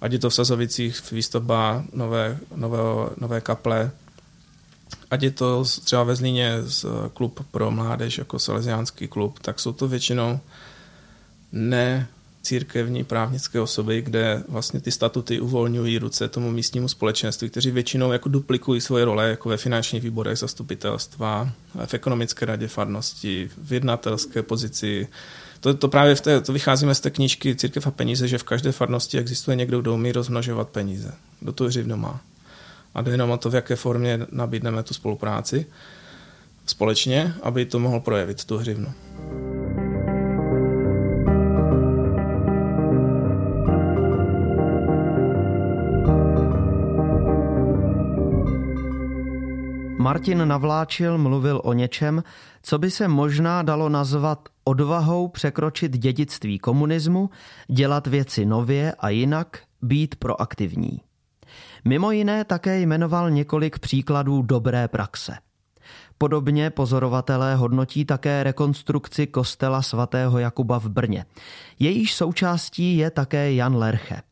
ať 0.00 0.12
je 0.12 0.18
to 0.18 0.30
v 0.30 0.34
Sazovicích 0.34 1.12
výstavba 1.12 1.84
nové, 1.92 2.38
nové, 2.56 2.78
nové 3.20 3.40
kaple, 3.40 3.90
ať 5.10 5.22
je 5.22 5.30
to 5.30 5.64
třeba 5.84 6.04
ve 6.04 6.16
Zlíně 6.16 6.58
z 6.62 6.86
klub 7.14 7.46
pro 7.50 7.70
mládež 7.70 8.18
jako 8.18 8.38
salesiánský 8.38 9.08
klub, 9.08 9.38
tak 9.38 9.60
jsou 9.60 9.72
to 9.72 9.88
většinou 9.88 10.40
ne 11.52 12.08
církevní 12.42 13.04
právnické 13.04 13.60
osoby, 13.60 14.02
kde 14.02 14.42
vlastně 14.48 14.80
ty 14.80 14.90
statuty 14.90 15.40
uvolňují 15.40 15.98
ruce 15.98 16.28
tomu 16.28 16.50
místnímu 16.50 16.88
společenství, 16.88 17.50
kteří 17.50 17.70
většinou 17.70 18.12
jako 18.12 18.28
duplikují 18.28 18.80
svoje 18.80 19.04
role 19.04 19.28
jako 19.28 19.48
ve 19.48 19.56
finančních 19.56 20.02
výborech 20.02 20.38
zastupitelstva, 20.38 21.50
v 21.86 21.94
ekonomické 21.94 22.46
radě 22.46 22.68
farnosti, 22.68 23.50
v 23.62 23.72
jednatelské 23.72 24.42
pozici. 24.42 25.08
To, 25.60 25.74
to 25.74 25.88
právě 25.88 26.14
v 26.14 26.20
té, 26.20 26.40
to 26.40 26.52
vycházíme 26.52 26.94
z 26.94 27.00
té 27.00 27.10
knížky 27.10 27.56
Církev 27.56 27.86
a 27.86 27.90
peníze, 27.90 28.28
že 28.28 28.38
v 28.38 28.42
každé 28.42 28.72
farnosti 28.72 29.18
existuje 29.18 29.56
někdo, 29.56 29.80
kdo 29.80 29.94
umí 29.94 30.12
rozmnožovat 30.12 30.68
peníze. 30.68 31.14
Kdo 31.40 31.52
to 31.52 31.64
hřivno 31.64 31.96
má. 31.96 32.20
A 32.94 33.02
jde 33.02 33.10
jenom 33.10 33.30
o 33.30 33.36
to, 33.36 33.50
v 33.50 33.54
jaké 33.54 33.76
formě 33.76 34.20
nabídneme 34.32 34.82
tu 34.82 34.94
spolupráci 34.94 35.66
společně, 36.66 37.34
aby 37.42 37.66
to 37.66 37.78
mohl 37.78 38.00
projevit, 38.00 38.44
tu 38.44 38.58
hřivnu. 38.58 38.92
Martin 50.12 50.48
Navláčil 50.48 51.18
mluvil 51.18 51.60
o 51.64 51.72
něčem, 51.72 52.22
co 52.62 52.78
by 52.78 52.90
se 52.90 53.08
možná 53.08 53.62
dalo 53.62 53.88
nazvat 53.88 54.48
odvahou 54.64 55.28
překročit 55.28 55.98
dědictví 55.98 56.58
komunismu, 56.58 57.30
dělat 57.68 58.06
věci 58.06 58.46
nově 58.46 58.92
a 58.98 59.08
jinak, 59.08 59.58
být 59.82 60.16
proaktivní. 60.16 61.00
Mimo 61.84 62.10
jiné 62.10 62.44
také 62.44 62.80
jmenoval 62.80 63.30
několik 63.30 63.78
příkladů 63.78 64.42
dobré 64.42 64.88
praxe. 64.88 65.32
Podobně 66.18 66.70
pozorovatelé 66.70 67.54
hodnotí 67.54 68.04
také 68.04 68.42
rekonstrukci 68.42 69.26
kostela 69.26 69.82
svatého 69.82 70.38
Jakuba 70.38 70.78
v 70.78 70.88
Brně. 70.88 71.24
Jejíž 71.78 72.14
součástí 72.14 72.96
je 72.96 73.10
také 73.10 73.52
Jan 73.54 73.76
Lerche. 73.76 74.22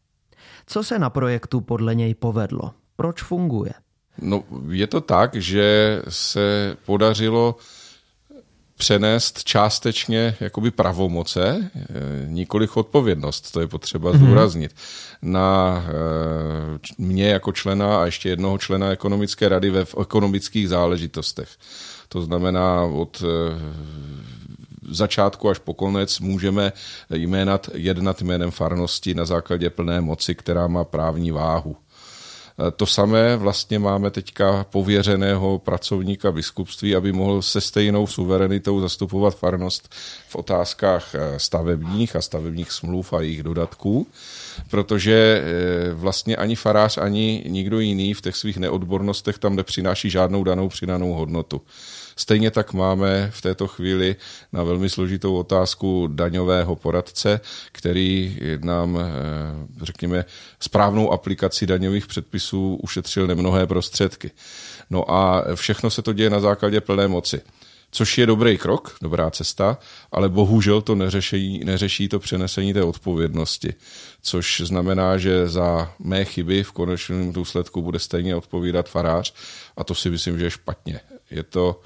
Co 0.66 0.82
se 0.84 0.98
na 0.98 1.10
projektu 1.10 1.60
podle 1.60 1.94
něj 1.94 2.14
povedlo? 2.14 2.72
Proč 2.96 3.22
funguje? 3.22 3.72
No, 4.20 4.44
je 4.70 4.86
to 4.86 5.00
tak, 5.00 5.34
že 5.34 6.02
se 6.08 6.76
podařilo 6.86 7.56
přenést 8.80 9.44
částečně 9.44 10.36
jakoby 10.40 10.70
pravomoce, 10.70 11.70
eh, 11.74 11.82
nikoliv 12.26 12.76
odpovědnost, 12.76 13.52
to 13.52 13.60
je 13.60 13.66
potřeba 13.66 14.10
mhm. 14.10 14.18
zdůraznit, 14.18 14.72
mm-hmm. 14.72 15.32
na 15.32 15.84
eh, 15.86 16.78
mě 16.98 17.28
jako 17.28 17.52
člena 17.52 18.02
a 18.02 18.04
ještě 18.04 18.28
jednoho 18.28 18.58
člena 18.58 18.90
ekonomické 18.90 19.48
rady 19.48 19.70
ve 19.70 19.84
ekonomických 20.00 20.68
záležitostech. 20.68 21.48
To 22.08 22.22
znamená 22.22 22.82
od 22.82 23.22
eh, 23.22 23.26
začátku 24.90 25.48
až 25.48 25.58
po 25.58 25.74
konec 25.74 26.20
můžeme 26.20 26.72
jménat, 27.10 27.70
jednat 27.74 28.22
jménem 28.22 28.50
farnosti 28.50 29.14
na 29.14 29.24
základě 29.24 29.70
plné 29.70 30.00
moci, 30.00 30.34
která 30.34 30.66
má 30.66 30.84
právní 30.84 31.30
váhu. 31.30 31.76
To 32.76 32.86
samé 32.86 33.36
vlastně 33.36 33.78
máme 33.78 34.10
teďka 34.10 34.66
pověřeného 34.70 35.58
pracovníka 35.58 36.32
biskupství, 36.32 36.96
aby 36.96 37.12
mohl 37.12 37.42
se 37.42 37.60
stejnou 37.60 38.06
suverenitou 38.06 38.80
zastupovat 38.80 39.36
farnost 39.36 39.94
v 40.28 40.36
otázkách 40.36 41.14
eh, 41.14 41.38
stavebních 41.38 42.16
a 42.16 42.20
stavebních 42.20 42.72
smluv 42.72 43.12
a 43.12 43.20
jejich 43.20 43.42
dodatků, 43.42 44.06
protože 44.70 45.42
eh, 45.44 45.94
vlastně 45.94 46.36
ani 46.36 46.56
farář, 46.56 46.98
ani 46.98 47.44
nikdo 47.48 47.80
jiný 47.80 48.14
v 48.14 48.20
těch 48.20 48.36
svých 48.36 48.56
neodbornostech 48.56 49.38
tam 49.38 49.56
nepřináší 49.56 50.10
žádnou 50.10 50.44
danou 50.44 50.68
přinanou 50.68 51.12
hodnotu. 51.12 51.60
Stejně 52.20 52.50
tak 52.50 52.72
máme 52.72 53.30
v 53.34 53.42
této 53.42 53.66
chvíli 53.66 54.16
na 54.52 54.62
velmi 54.62 54.90
složitou 54.90 55.36
otázku 55.36 56.08
daňového 56.12 56.76
poradce, 56.76 57.40
který 57.72 58.38
nám, 58.64 58.98
eh, 58.98 59.84
řekněme, 59.84 60.24
správnou 60.60 61.12
aplikací 61.12 61.66
daňových 61.66 62.06
předpisů 62.06 62.78
ušetřil 62.82 63.26
nemnohé 63.26 63.66
prostředky. 63.66 64.30
No 64.90 65.10
a 65.10 65.44
všechno 65.54 65.90
se 65.90 66.02
to 66.02 66.12
děje 66.12 66.30
na 66.30 66.40
základě 66.40 66.80
plné 66.80 67.08
moci 67.08 67.40
což 67.92 68.18
je 68.18 68.26
dobrý 68.26 68.58
krok, 68.58 68.96
dobrá 69.02 69.30
cesta, 69.30 69.78
ale 70.12 70.28
bohužel 70.28 70.82
to 70.82 70.94
neřeší, 70.94 71.64
neřeší 71.64 72.08
to 72.08 72.18
přenesení 72.18 72.74
té 72.74 72.82
odpovědnosti, 72.82 73.74
což 74.22 74.62
znamená, 74.64 75.18
že 75.18 75.48
za 75.48 75.92
mé 75.98 76.24
chyby 76.24 76.62
v 76.62 76.72
konečném 76.72 77.32
důsledku 77.32 77.82
bude 77.82 77.98
stejně 77.98 78.36
odpovídat 78.36 78.88
farář 78.88 79.34
a 79.76 79.84
to 79.84 79.94
si 79.94 80.10
myslím, 80.10 80.38
že 80.38 80.44
je 80.44 80.50
špatně. 80.50 81.00
Je 81.30 81.42
to 81.42 81.80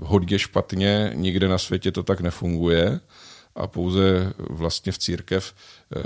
hodně 0.00 0.38
špatně, 0.38 1.12
nikde 1.14 1.48
na 1.48 1.58
světě 1.58 1.92
to 1.92 2.02
tak 2.02 2.20
nefunguje 2.20 3.00
a 3.56 3.66
pouze 3.66 4.32
vlastně 4.38 4.92
v 4.92 4.98
církev 4.98 5.54
eh, 5.96 6.02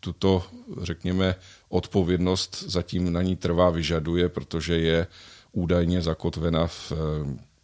tuto, 0.00 0.42
řekněme, 0.82 1.34
odpovědnost 1.68 2.64
zatím 2.66 3.12
na 3.12 3.22
ní 3.22 3.36
trvá, 3.36 3.70
vyžaduje, 3.70 4.28
protože 4.28 4.78
je 4.78 5.06
údajně 5.52 6.02
zakotvena 6.02 6.66
v 6.66 6.92
eh, 6.92 7.54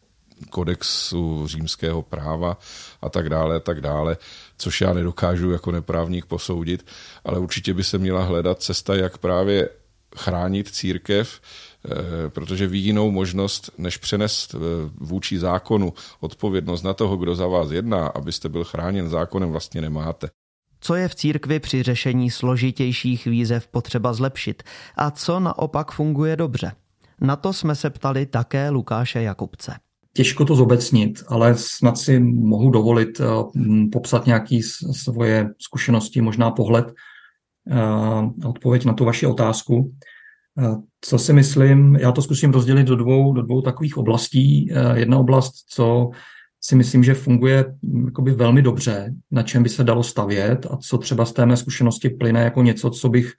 kodexu 0.50 1.46
římského 1.46 2.02
práva 2.02 2.58
a 3.02 3.08
tak 3.08 3.28
dále, 3.28 3.56
a 3.56 3.60
tak 3.60 3.80
dále, 3.80 4.16
což 4.56 4.80
já 4.80 4.92
nedokážu 4.92 5.50
jako 5.50 5.72
neprávník 5.72 6.26
posoudit, 6.26 6.86
ale 7.24 7.38
určitě 7.38 7.74
by 7.74 7.84
se 7.84 7.98
měla 7.98 8.24
hledat 8.24 8.62
cesta, 8.62 8.94
jak 8.94 9.18
právě 9.18 9.68
chránit 10.16 10.68
církev, 10.68 11.40
protože 12.28 12.66
ví 12.66 12.80
jinou 12.80 13.10
možnost, 13.10 13.70
než 13.78 13.96
přenést 13.96 14.54
vůči 15.00 15.38
zákonu 15.38 15.92
odpovědnost 16.20 16.82
na 16.82 16.94
toho, 16.94 17.16
kdo 17.16 17.34
za 17.34 17.46
vás 17.46 17.70
jedná, 17.70 18.06
abyste 18.06 18.48
byl 18.48 18.64
chráněn 18.64 19.08
zákonem, 19.08 19.50
vlastně 19.50 19.80
nemáte. 19.80 20.28
Co 20.80 20.94
je 20.94 21.08
v 21.08 21.14
církvi 21.14 21.60
při 21.60 21.82
řešení 21.82 22.30
složitějších 22.30 23.24
výzev 23.24 23.68
potřeba 23.68 24.12
zlepšit 24.12 24.62
a 24.96 25.10
co 25.10 25.40
naopak 25.40 25.92
funguje 25.92 26.36
dobře? 26.36 26.72
Na 27.20 27.36
to 27.36 27.52
jsme 27.52 27.74
se 27.74 27.90
ptali 27.90 28.26
také 28.26 28.70
Lukáše 28.70 29.22
Jakubce. 29.22 29.74
Těžko 30.12 30.44
to 30.44 30.54
zobecnit, 30.54 31.24
ale 31.28 31.54
snad 31.54 31.98
si 31.98 32.20
mohu 32.20 32.70
dovolit 32.70 33.20
popsat 33.92 34.26
nějaké 34.26 34.58
svoje 34.92 35.48
zkušenosti, 35.58 36.20
možná 36.20 36.50
pohled, 36.50 36.92
odpověď 38.44 38.84
na 38.84 38.92
tu 38.92 39.04
vaši 39.04 39.26
otázku. 39.26 39.92
Co 41.00 41.18
si 41.18 41.32
myslím, 41.32 41.96
já 41.96 42.12
to 42.12 42.22
zkusím 42.22 42.50
rozdělit 42.50 42.84
do 42.84 42.96
dvou, 42.96 43.32
do 43.32 43.42
dvou 43.42 43.62
takových 43.62 43.96
oblastí. 43.96 44.68
Jedna 44.94 45.18
oblast, 45.18 45.52
co 45.68 46.10
si 46.60 46.76
myslím, 46.76 47.04
že 47.04 47.14
funguje 47.14 47.64
mm, 47.82 48.04
jakoby 48.04 48.32
velmi 48.32 48.62
dobře, 48.62 49.14
na 49.30 49.42
čem 49.42 49.62
by 49.62 49.68
se 49.68 49.84
dalo 49.84 50.02
stavět 50.02 50.66
a 50.70 50.76
co 50.76 50.98
třeba 50.98 51.24
z 51.24 51.32
té 51.32 51.46
mé 51.46 51.56
zkušenosti 51.56 52.10
plyne 52.10 52.40
jako 52.40 52.62
něco, 52.62 52.90
co 52.90 53.08
bych 53.08 53.32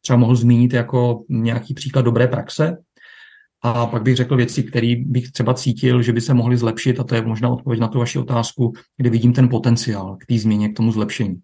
třeba 0.00 0.16
mohl 0.16 0.36
zmínit 0.36 0.72
jako 0.72 1.24
nějaký 1.28 1.74
příklad 1.74 2.02
dobré 2.02 2.28
praxe. 2.28 2.76
A 3.62 3.86
pak 3.86 4.02
bych 4.02 4.16
řekl 4.16 4.36
věci, 4.36 4.62
které 4.62 4.94
bych 5.06 5.32
třeba 5.32 5.54
cítil, 5.54 6.02
že 6.02 6.12
by 6.12 6.20
se 6.20 6.34
mohly 6.34 6.56
zlepšit, 6.56 7.00
a 7.00 7.04
to 7.04 7.14
je 7.14 7.22
možná 7.22 7.48
odpověď 7.48 7.80
na 7.80 7.88
tu 7.88 7.98
vaši 7.98 8.18
otázku, 8.18 8.72
kde 8.96 9.10
vidím 9.10 9.32
ten 9.32 9.48
potenciál 9.48 10.16
k 10.20 10.26
té 10.26 10.38
změně, 10.38 10.68
k 10.68 10.76
tomu 10.76 10.92
zlepšení. 10.92 11.36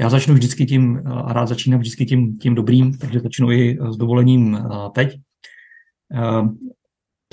Já 0.00 0.10
začnu 0.10 0.34
vždycky 0.34 0.66
tím, 0.66 1.02
a 1.06 1.32
rád 1.32 1.46
začínám 1.46 1.80
vždycky 1.80 2.06
tím, 2.06 2.38
tím 2.38 2.54
dobrým, 2.54 2.98
takže 2.98 3.20
začnu 3.20 3.50
i 3.50 3.78
s 3.90 3.96
dovolením 3.96 4.58
teď. 4.94 5.18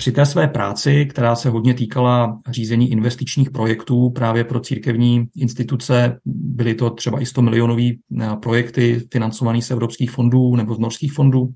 Při 0.00 0.12
té 0.12 0.26
své 0.26 0.48
práci, 0.48 1.06
která 1.06 1.36
se 1.36 1.48
hodně 1.48 1.74
týkala 1.74 2.40
řízení 2.50 2.90
investičních 2.90 3.50
projektů 3.50 4.10
právě 4.10 4.44
pro 4.44 4.60
církevní 4.60 5.28
instituce, 5.36 6.20
byly 6.24 6.74
to 6.74 6.90
třeba 6.90 7.20
i 7.20 7.26
100 7.26 7.42
milionové 7.42 7.82
eh, 7.82 8.36
projekty 8.42 9.08
financované 9.12 9.62
z 9.62 9.70
evropských 9.70 10.10
fondů 10.10 10.56
nebo 10.56 10.74
z 10.74 10.78
norských 10.78 11.12
fondů, 11.12 11.48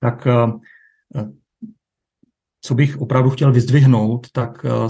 tak 0.00 0.26
eh, 0.26 0.46
co 2.60 2.74
bych 2.74 3.00
opravdu 3.00 3.30
chtěl 3.30 3.52
vyzdvihnout, 3.52 4.26
tak 4.32 4.64
eh, 4.64 4.88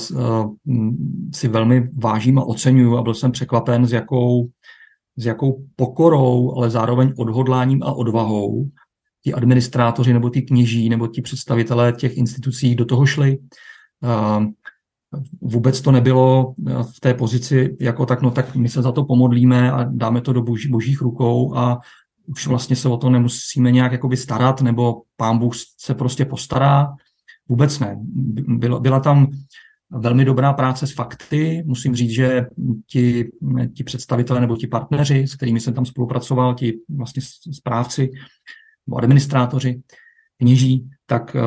si 1.35 1.48
velmi 1.48 1.88
vážím 1.94 2.38
a 2.38 2.44
oceňuju 2.44 2.96
a 2.96 3.02
byl 3.02 3.14
jsem 3.14 3.33
překvapen, 3.33 3.87
s 3.87 3.92
jakou, 3.92 4.48
s 5.16 5.26
jakou 5.26 5.64
pokorou, 5.76 6.57
ale 6.57 6.70
zároveň 6.70 7.12
odhodláním 7.16 7.83
a 7.83 7.92
odvahou 7.92 8.70
ti 9.24 9.35
administrátoři 9.35 10.12
nebo 10.12 10.31
ti 10.31 10.42
kněží 10.42 10.88
nebo 10.88 11.07
ti 11.07 11.22
představitelé 11.22 11.92
těch 11.92 12.16
institucí 12.16 12.74
do 12.74 12.85
toho 12.85 13.07
šli. 13.07 13.38
Vůbec 15.40 15.81
to 15.81 15.92
nebylo 15.92 16.55
v 16.96 17.00
té 17.00 17.14
pozici 17.14 17.76
jako 17.81 18.07
tak, 18.07 18.22
no 18.22 18.31
tak 18.31 18.57
my 18.57 18.68
se 18.68 18.83
za 18.83 18.92
to 18.92 19.05
pomodlíme 19.05 19.72
a 19.72 19.85
dáme 19.85 20.20
to 20.20 20.33
do 20.33 20.42
boží, 20.42 20.68
božích 20.68 21.00
rukou 21.00 21.57
a 21.57 21.81
už 22.26 22.46
vlastně 22.46 22.76
se 22.76 22.88
o 22.88 22.96
to 22.96 23.11
nemusíme 23.11 23.70
nějak 23.70 23.92
jakoby 23.92 24.16
starat, 24.16 24.61
nebo 24.61 25.02
pán 25.16 25.38
Bůh 25.38 25.52
se 25.79 25.94
prostě 25.94 26.24
postará. 26.24 26.94
Vůbec 27.48 27.78
ne. 27.78 27.98
Byla, 28.46 28.80
byla 28.80 29.00
tam 29.00 29.26
velmi 29.90 30.24
dobrá 30.24 30.52
práce 30.52 30.87
s 30.87 30.92
fakty. 30.92 31.62
Musím 31.66 31.94
říct, 31.94 32.11
že 32.11 32.46
ti, 32.87 33.30
ti 33.74 33.85
představitelé 33.85 34.40
nebo 34.40 34.56
ti 34.56 34.66
partneři, 34.66 35.26
s 35.26 35.35
kterými 35.35 35.61
jsem 35.61 35.74
tam 35.74 35.87
spolupracoval, 35.87 36.54
ti 36.54 36.78
vlastně 36.96 37.22
správci, 37.52 38.11
nebo 38.87 38.96
administrátoři, 38.96 39.82
kněží, 40.38 40.90
tak 41.06 41.37
eh, 41.37 41.40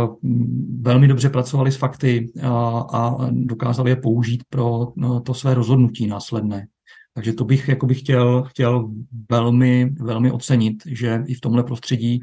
velmi 0.82 1.08
dobře 1.08 1.30
pracovali 1.30 1.72
s 1.72 1.76
fakty 1.76 2.32
a, 2.44 2.80
a 2.80 3.30
dokázali 3.32 3.92
je 3.92 3.96
použít 3.96 4.44
pro 4.50 4.88
no, 4.96 5.22
to 5.22 5.34
své 5.34 5.54
rozhodnutí 5.54 6.08
následné. 6.08 6.68
Takže 7.14 7.34
to 7.34 7.46
bych 7.46 7.68
jako 7.68 7.86
bych 7.86 8.00
chtěl, 8.00 8.44
chtěl 8.44 8.90
velmi, 9.32 9.90
velmi 10.00 10.32
ocenit, 10.32 10.84
že 10.86 11.24
i 11.26 11.34
v 11.34 11.42
tomhle 11.42 11.64
prostředí 11.64 12.20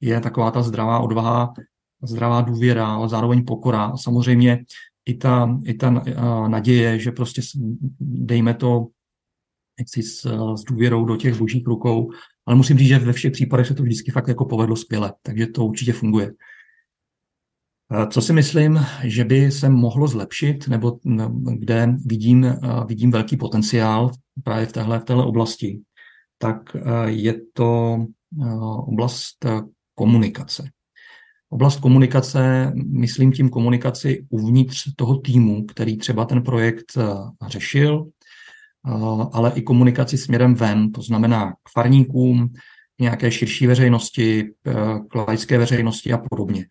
je 0.00 0.20
taková 0.20 0.50
ta 0.50 0.62
zdravá 0.62 0.98
odvaha, 0.98 1.54
zdravá 2.02 2.40
důvěra, 2.40 2.86
ale 2.86 3.08
zároveň 3.08 3.44
pokora. 3.44 3.96
Samozřejmě 3.96 4.64
i 5.06 5.14
ta, 5.14 5.58
i 5.64 5.74
ta 5.74 6.02
eh, 6.06 6.14
naděje, 6.48 6.98
že 6.98 7.12
prostě 7.12 7.42
dejme 8.00 8.54
to 8.54 8.86
jaksi 9.78 10.02
s, 10.02 10.20
s 10.54 10.64
důvěrou 10.64 11.04
do 11.04 11.16
těch 11.16 11.38
božích 11.38 11.66
rukou 11.66 12.10
ale 12.46 12.56
musím 12.56 12.78
říct, 12.78 12.88
že 12.88 12.98
ve 12.98 13.12
všech 13.12 13.32
případech 13.32 13.66
se 13.66 13.74
to 13.74 13.82
vždycky 13.82 14.10
fakt 14.10 14.28
jako 14.28 14.44
povedlo 14.44 14.76
skvěle, 14.76 15.12
takže 15.22 15.46
to 15.46 15.64
určitě 15.64 15.92
funguje. 15.92 16.32
Co 18.10 18.22
si 18.22 18.32
myslím, 18.32 18.80
že 19.04 19.24
by 19.24 19.50
se 19.50 19.68
mohlo 19.68 20.08
zlepšit, 20.08 20.68
nebo 20.68 20.98
kde 21.58 21.94
vidím, 22.06 22.46
vidím 22.86 23.10
velký 23.10 23.36
potenciál 23.36 24.10
právě 24.44 24.66
v 24.66 24.72
téhle, 24.72 25.00
v 25.00 25.04
téhle 25.04 25.24
oblasti, 25.24 25.80
tak 26.38 26.76
je 27.06 27.40
to 27.52 27.98
oblast 28.86 29.46
komunikace. 29.94 30.70
Oblast 31.50 31.80
komunikace, 31.80 32.72
myslím 32.74 33.32
tím 33.32 33.48
komunikaci 33.48 34.26
uvnitř 34.30 34.88
toho 34.96 35.16
týmu, 35.16 35.64
který 35.64 35.96
třeba 35.96 36.24
ten 36.24 36.42
projekt 36.42 36.98
řešil, 37.46 38.06
ale 39.32 39.52
i 39.54 39.62
komunikaci 39.62 40.18
směrem 40.18 40.54
ven, 40.54 40.92
to 40.92 41.02
znamená 41.02 41.52
k 41.52 41.70
farníkům, 41.72 42.48
nějaké 43.00 43.30
širší 43.30 43.66
veřejnosti, 43.66 44.40
e, 44.40 44.74
k 45.08 45.14
laické 45.14 45.58
veřejnosti 45.58 46.12
a 46.12 46.18
podobně. 46.18 46.66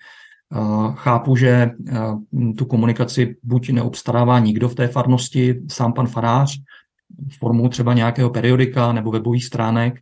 Chápu, 0.96 1.36
že 1.36 1.70
tu 2.58 2.66
komunikaci 2.66 3.36
buď 3.44 3.70
neobstarává 3.70 4.40
nikdo 4.40 4.70
v 4.70 4.76
té 4.76 4.88
farnosti, 4.88 5.62
sám 5.68 5.94
pan 5.94 6.08
farář, 6.08 6.58
formou 7.40 7.70
třeba 7.70 7.94
nějakého 7.94 8.30
periodika 8.30 8.94
nebo 8.94 9.12
webových 9.12 9.46
stránek, 9.46 9.94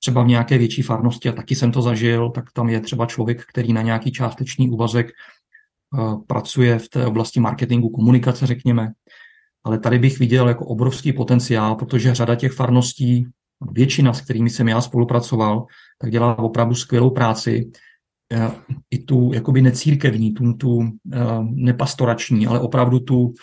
třeba 0.00 0.22
v 0.22 0.26
nějaké 0.26 0.58
větší 0.58 0.82
farnosti, 0.82 1.28
a 1.28 1.32
taky 1.32 1.54
jsem 1.54 1.72
to 1.72 1.82
zažil, 1.82 2.30
tak 2.30 2.52
tam 2.52 2.68
je 2.68 2.80
třeba 2.80 3.06
člověk, 3.06 3.44
který 3.44 3.72
na 3.72 3.82
nějaký 3.82 4.12
částečný 4.12 4.70
úvazek 4.70 5.06
e, 5.08 5.12
pracuje 6.26 6.78
v 6.78 6.88
té 6.88 7.06
oblasti 7.06 7.40
marketingu, 7.40 7.88
komunikace, 7.88 8.46
řekněme 8.46 8.92
ale 9.64 9.78
tady 9.78 9.98
bych 9.98 10.18
viděl 10.18 10.48
jako 10.48 10.66
obrovský 10.66 11.12
potenciál, 11.12 11.74
protože 11.74 12.14
řada 12.14 12.34
těch 12.34 12.52
farností, 12.52 13.26
většina, 13.72 14.12
s 14.12 14.20
kterými 14.20 14.50
jsem 14.50 14.68
já 14.68 14.80
spolupracoval, 14.80 15.66
tak 15.98 16.10
dělá 16.10 16.38
opravdu 16.38 16.74
skvělou 16.74 17.10
práci. 17.10 17.70
Eh, 18.32 18.50
I 18.90 18.98
tu 18.98 19.30
jakoby 19.34 19.62
necírkevní, 19.62 20.34
tu, 20.34 20.52
tu 20.52 20.82
eh, 21.12 21.18
nepastorační, 21.42 22.46
ale 22.46 22.60
opravdu 22.60 23.00
tu 23.00 23.34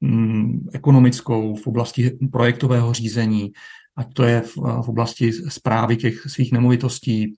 mm, 0.00 0.68
ekonomickou 0.72 1.54
v 1.54 1.66
oblasti 1.66 2.18
projektového 2.32 2.92
řízení, 2.92 3.52
ať 3.96 4.12
to 4.12 4.22
je 4.22 4.40
v, 4.40 4.56
v 4.56 4.88
oblasti 4.88 5.32
zprávy 5.32 5.96
těch 5.96 6.20
svých 6.26 6.52
nemovitostí, 6.52 7.34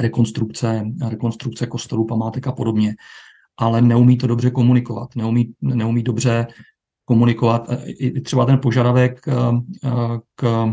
rekonstrukce, 0.00 0.84
rekonstrukce 1.08 1.66
kostelů, 1.66 2.06
památek 2.06 2.46
a 2.46 2.52
podobně, 2.52 2.94
ale 3.56 3.82
neumí 3.82 4.18
to 4.18 4.26
dobře 4.26 4.50
komunikovat, 4.50 5.16
neumí, 5.16 5.54
neumí 5.60 6.02
dobře 6.02 6.46
komunikovat. 7.04 7.68
I 7.86 8.20
třeba 8.20 8.44
ten 8.46 8.58
požadavek 8.58 9.28
eh, 9.28 9.34
eh, 9.84 10.18
k 10.34 10.72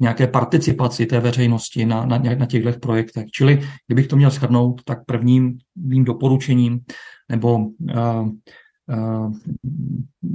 nějaké 0.00 0.26
participaci 0.26 1.06
té 1.06 1.20
veřejnosti 1.20 1.86
na, 1.86 2.06
na, 2.06 2.18
na 2.18 2.46
těchto 2.46 2.72
projektech. 2.72 3.30
Čili, 3.30 3.60
kdybych 3.86 4.06
to 4.06 4.16
měl 4.16 4.30
shrnout, 4.30 4.84
tak 4.84 5.04
prvním 5.04 5.58
mým 5.76 6.04
doporučením 6.04 6.80
nebo 7.28 7.56
uh, 7.56 8.28
uh, 8.96 9.32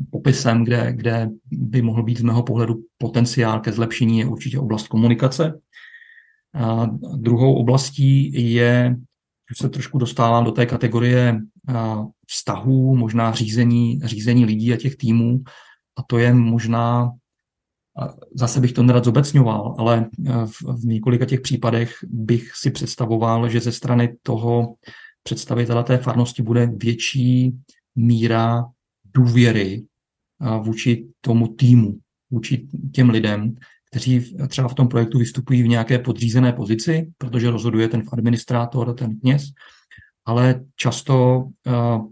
popisem, 0.09 0.63
kde, 0.63 0.93
kde 0.93 1.29
by 1.61 1.81
mohl 1.81 2.03
být 2.03 2.17
z 2.17 2.21
mého 2.21 2.43
pohledu 2.43 2.75
potenciál 2.97 3.59
ke 3.59 3.71
zlepšení, 3.71 4.19
je 4.19 4.25
určitě 4.25 4.59
oblast 4.59 4.87
komunikace. 4.87 5.53
Uh, 5.53 6.85
druhou 7.17 7.55
oblastí 7.55 8.33
je, 8.53 8.95
že 9.49 9.63
se 9.63 9.69
trošku 9.69 9.97
dostávám 9.97 10.43
do 10.43 10.51
té 10.51 10.65
kategorie 10.65 11.41
vztahů, 12.27 12.95
možná 12.95 13.31
řízení, 13.31 13.99
řízení 14.03 14.45
lidí 14.45 14.73
a 14.73 14.77
těch 14.77 14.95
týmů. 14.95 15.39
A 15.97 16.03
to 16.07 16.17
je 16.17 16.33
možná, 16.33 17.11
zase 18.35 18.59
bych 18.61 18.73
to 18.73 18.83
nerad 18.83 19.05
zobecňoval, 19.05 19.75
ale 19.77 20.09
v, 20.45 20.81
v 20.81 20.85
několika 20.85 21.25
těch 21.25 21.41
případech 21.41 21.95
bych 22.03 22.51
si 22.55 22.71
představoval, 22.71 23.49
že 23.49 23.59
ze 23.59 23.71
strany 23.71 24.17
toho 24.23 24.75
představitele 25.23 25.83
té 25.83 25.97
farnosti 25.97 26.43
bude 26.43 26.71
větší 26.77 27.51
míra 27.95 28.65
důvěry 29.13 29.83
vůči 30.61 31.07
tomu 31.21 31.47
týmu, 31.47 31.97
vůči 32.31 32.67
těm 32.93 33.09
lidem, 33.09 33.55
kteří 33.91 34.35
třeba 34.47 34.67
v 34.67 34.73
tom 34.73 34.87
projektu 34.87 35.19
vystupují 35.19 35.63
v 35.63 35.67
nějaké 35.67 35.99
podřízené 35.99 36.53
pozici, 36.53 37.11
protože 37.17 37.51
rozhoduje 37.51 37.87
ten 37.87 38.03
administrátor, 38.11 38.93
ten 38.93 39.19
kněz, 39.19 39.43
ale 40.25 40.63
často 40.75 41.37
uh, 41.37 42.05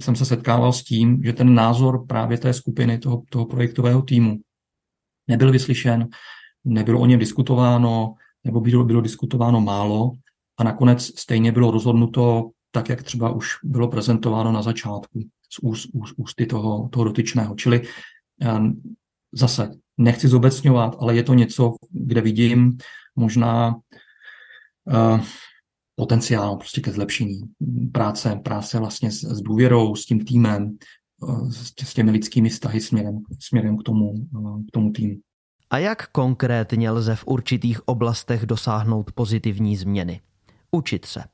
jsem 0.00 0.16
se 0.16 0.24
setkával 0.24 0.72
s 0.72 0.84
tím, 0.84 1.22
že 1.24 1.32
ten 1.32 1.54
názor 1.54 2.06
právě 2.06 2.38
té 2.38 2.52
skupiny, 2.52 2.98
toho, 2.98 3.22
toho 3.30 3.46
projektového 3.46 4.02
týmu 4.02 4.40
nebyl 5.28 5.52
vyslyšen, 5.52 6.08
nebylo 6.64 7.00
o 7.00 7.06
něm 7.06 7.20
diskutováno, 7.20 8.14
nebo 8.44 8.60
bylo, 8.60 8.84
bylo 8.84 9.00
diskutováno 9.00 9.60
málo 9.60 10.12
a 10.58 10.64
nakonec 10.64 11.20
stejně 11.20 11.52
bylo 11.52 11.70
rozhodnuto 11.70 12.50
tak, 12.70 12.88
jak 12.88 13.02
třeba 13.02 13.30
už 13.30 13.48
bylo 13.64 13.88
prezentováno 13.88 14.52
na 14.52 14.62
začátku 14.62 15.20
z 15.54 15.58
úst, 15.62 15.88
úst, 15.92 16.14
ústy 16.16 16.46
toho, 16.46 16.88
toho 16.88 17.04
dotyčného. 17.04 17.54
Čili 17.54 17.82
zase 19.32 19.70
nechci 19.98 20.28
zobecňovat, 20.28 20.96
ale 20.98 21.16
je 21.16 21.22
to 21.22 21.34
něco, 21.34 21.74
kde 21.90 22.20
vidím 22.20 22.78
možná 23.16 23.74
uh, 23.74 25.20
potenciál 25.96 26.56
prostě 26.56 26.80
ke 26.80 26.92
zlepšení 26.92 27.40
práce, 27.92 28.40
práce 28.44 28.78
vlastně 28.78 29.10
s, 29.10 29.24
s 29.24 29.40
důvěrou, 29.40 29.96
s 29.96 30.06
tím 30.06 30.24
týmem, 30.24 30.78
s, 31.50 31.72
s 31.82 31.94
těmi 31.94 32.10
lidskými 32.10 32.48
vztahy 32.48 32.80
směrem, 32.80 33.18
směrem 33.40 33.78
k, 33.78 33.82
tomu, 33.82 34.10
uh, 34.10 34.62
k 34.62 34.70
tomu 34.72 34.92
týmu. 34.92 35.14
A 35.70 35.78
jak 35.78 36.08
konkrétně 36.08 36.90
lze 36.90 37.16
v 37.16 37.26
určitých 37.26 37.88
oblastech 37.88 38.46
dosáhnout 38.46 39.12
pozitivní 39.12 39.76
změny? 39.76 40.20
Učit 40.70 41.04
se. 41.04 41.24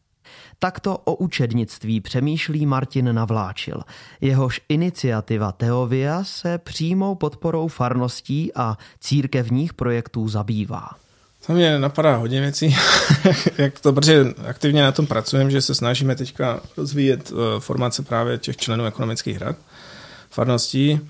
Takto 0.59 0.99
o 0.99 1.15
učednictví 1.15 2.01
přemýšlí 2.01 2.67
Martin 2.67 3.15
Navláčil. 3.15 3.81
Jehož 4.21 4.61
iniciativa 4.69 5.53
Teovia 5.53 6.25
se 6.25 6.59
přímou 6.59 7.15
podporou 7.15 7.69
farností 7.69 8.53
a 8.55 8.79
církevních 9.01 9.75
projektů 9.75 10.29
zabývá. 10.29 10.89
To 11.47 11.53
mě 11.53 11.79
napadá 11.79 12.17
hodně 12.17 12.41
věcí, 12.41 12.77
jak 13.59 13.81
to, 13.81 13.93
protože 13.93 14.25
aktivně 14.49 14.83
na 14.83 14.93
tom 14.93 15.07
pracujeme, 15.07 15.51
že 15.51 15.61
se 15.61 15.75
snažíme 15.75 16.17
teďka 16.17 16.61
rozvíjet 16.77 17.33
eh, 17.33 17.61
formace 17.61 18.03
právě 18.03 18.39
těch 18.39 18.57
členů 18.57 18.85
ekonomických 18.85 19.39
rad 19.39 19.57
farností, 20.31 21.01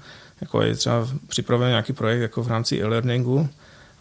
jako 0.40 0.62
je 0.62 0.74
třeba 0.74 1.08
připraven 1.28 1.68
nějaký 1.68 1.92
projekt 1.92 2.20
jako 2.20 2.42
v 2.42 2.48
rámci 2.48 2.80
e-learningu, 2.80 3.48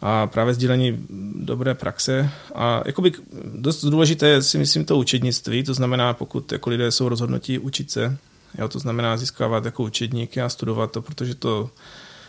a 0.02 0.28
právě 0.28 0.54
sdílení 0.54 1.06
dobré 1.36 1.76
praxe. 1.76 2.30
A 2.56 2.82
jakoby 2.86 3.12
dost 3.56 3.86
důležité 3.86 4.28
je 4.28 4.42
si 4.42 4.58
myslím 4.58 4.86
to 4.86 4.98
učednictví, 4.98 5.64
to 5.64 5.74
znamená, 5.74 6.14
pokud 6.14 6.52
jako 6.52 6.70
lidé 6.70 6.92
jsou 6.92 7.10
rozhodnutí 7.10 7.60
učit 7.60 7.92
se, 7.92 8.18
jo, 8.58 8.68
to 8.68 8.80
znamená 8.80 9.18
získávat 9.18 9.66
jako 9.66 9.84
učedníky 9.84 10.42
a 10.42 10.50
studovat 10.50 10.92
to, 10.92 11.02
protože 11.02 11.36
to 11.36 11.70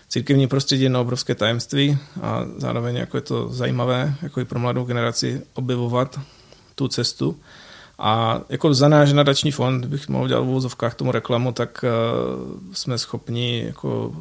církevní 0.09 0.49
prostředí 0.49 0.83
je 0.83 0.91
na 0.91 1.01
obrovské 1.01 1.35
tajemství 1.35 1.99
a 2.23 2.45
zároveň 2.57 2.97
jako 2.97 3.17
je 3.17 3.21
to 3.21 3.49
zajímavé, 3.49 4.15
jako 4.23 4.41
i 4.41 4.45
pro 4.45 4.59
mladou 4.59 4.85
generaci 4.85 5.43
objevovat 5.55 6.21
tu 6.75 6.89
cestu. 6.89 7.37
A 8.03 8.41
jako 8.49 8.75
za 8.75 8.89
náš 8.89 9.13
nadační 9.13 9.51
fond, 9.51 9.87
bych 9.87 10.09
mohl 10.09 10.29
dělat 10.29 10.41
v 10.41 10.49
úvozovkách 10.49 10.95
tomu 10.95 11.13
reklamu, 11.13 11.53
tak 11.53 11.85
uh, 11.85 12.57
jsme 12.73 12.99
schopni 12.99 13.63
jako 13.67 14.13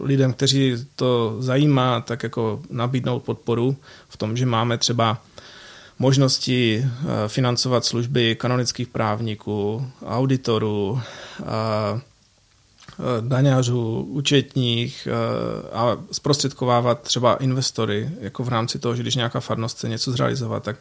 lidem, 0.00 0.32
kteří 0.32 0.86
to 0.96 1.36
zajímá, 1.38 2.00
tak 2.00 2.22
jako 2.22 2.60
nabídnout 2.70 3.22
podporu 3.22 3.76
v 4.08 4.16
tom, 4.16 4.36
že 4.36 4.46
máme 4.46 4.78
třeba 4.78 5.18
možnosti 5.98 6.84
uh, 6.84 7.10
financovat 7.26 7.84
služby 7.84 8.34
kanonických 8.34 8.88
právníků, 8.88 9.86
auditorů, 10.06 10.90
uh, 10.90 12.00
daňařů, 13.20 14.06
účetních 14.10 15.08
a 15.72 15.96
zprostředkovávat 16.12 17.02
třeba 17.02 17.34
investory, 17.34 18.10
jako 18.20 18.44
v 18.44 18.48
rámci 18.48 18.78
toho, 18.78 18.96
že 18.96 19.02
když 19.02 19.14
nějaká 19.14 19.40
farnost 19.40 19.76
chce 19.76 19.88
něco 19.88 20.12
zrealizovat, 20.12 20.62
tak 20.62 20.76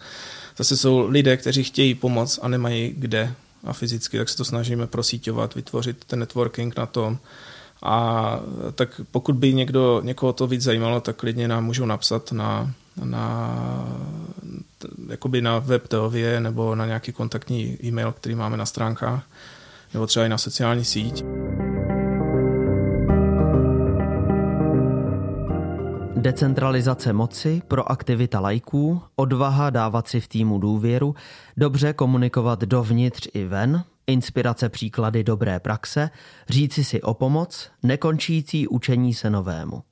zase 0.57 0.77
jsou 0.77 1.07
lidé, 1.09 1.37
kteří 1.37 1.63
chtějí 1.63 1.95
pomoct 1.95 2.39
a 2.41 2.47
nemají 2.47 2.95
kde 2.97 3.33
a 3.63 3.73
fyzicky, 3.73 4.17
tak 4.17 4.29
se 4.29 4.37
to 4.37 4.45
snažíme 4.45 4.87
prosíťovat, 4.87 5.55
vytvořit 5.55 6.05
ten 6.05 6.19
networking 6.19 6.77
na 6.77 6.85
tom. 6.85 7.17
A 7.83 8.39
tak 8.75 9.01
pokud 9.11 9.35
by 9.35 9.53
někdo, 9.53 10.01
někoho 10.03 10.33
to 10.33 10.47
víc 10.47 10.61
zajímalo, 10.61 11.01
tak 11.01 11.15
klidně 11.15 11.47
nám 11.47 11.65
můžou 11.65 11.85
napsat 11.85 12.31
na, 12.31 12.71
na, 13.03 13.87
jakoby 15.09 15.41
na 15.41 15.59
web 15.59 15.87
Teovie 15.87 16.39
nebo 16.39 16.75
na 16.75 16.85
nějaký 16.85 17.11
kontaktní 17.11 17.77
e-mail, 17.83 18.11
který 18.11 18.35
máme 18.35 18.57
na 18.57 18.65
stránkách, 18.65 19.23
nebo 19.93 20.07
třeba 20.07 20.25
i 20.25 20.29
na 20.29 20.37
sociální 20.37 20.85
síť. 20.85 21.23
Decentralizace 26.23 27.13
moci, 27.13 27.61
proaktivita 27.67 28.39
lajků, 28.39 29.01
odvaha 29.15 29.69
dávat 29.69 30.07
si 30.07 30.19
v 30.19 30.27
týmu 30.27 30.59
důvěru, 30.59 31.15
dobře 31.57 31.93
komunikovat 31.93 32.59
dovnitř 32.59 33.27
i 33.33 33.45
ven, 33.45 33.83
inspirace 34.07 34.69
příklady 34.69 35.23
dobré 35.23 35.59
praxe, 35.59 36.09
říci 36.49 36.83
si 36.83 37.01
o 37.01 37.13
pomoc, 37.13 37.71
nekončící 37.83 38.67
učení 38.67 39.13
se 39.13 39.29
novému. 39.29 39.83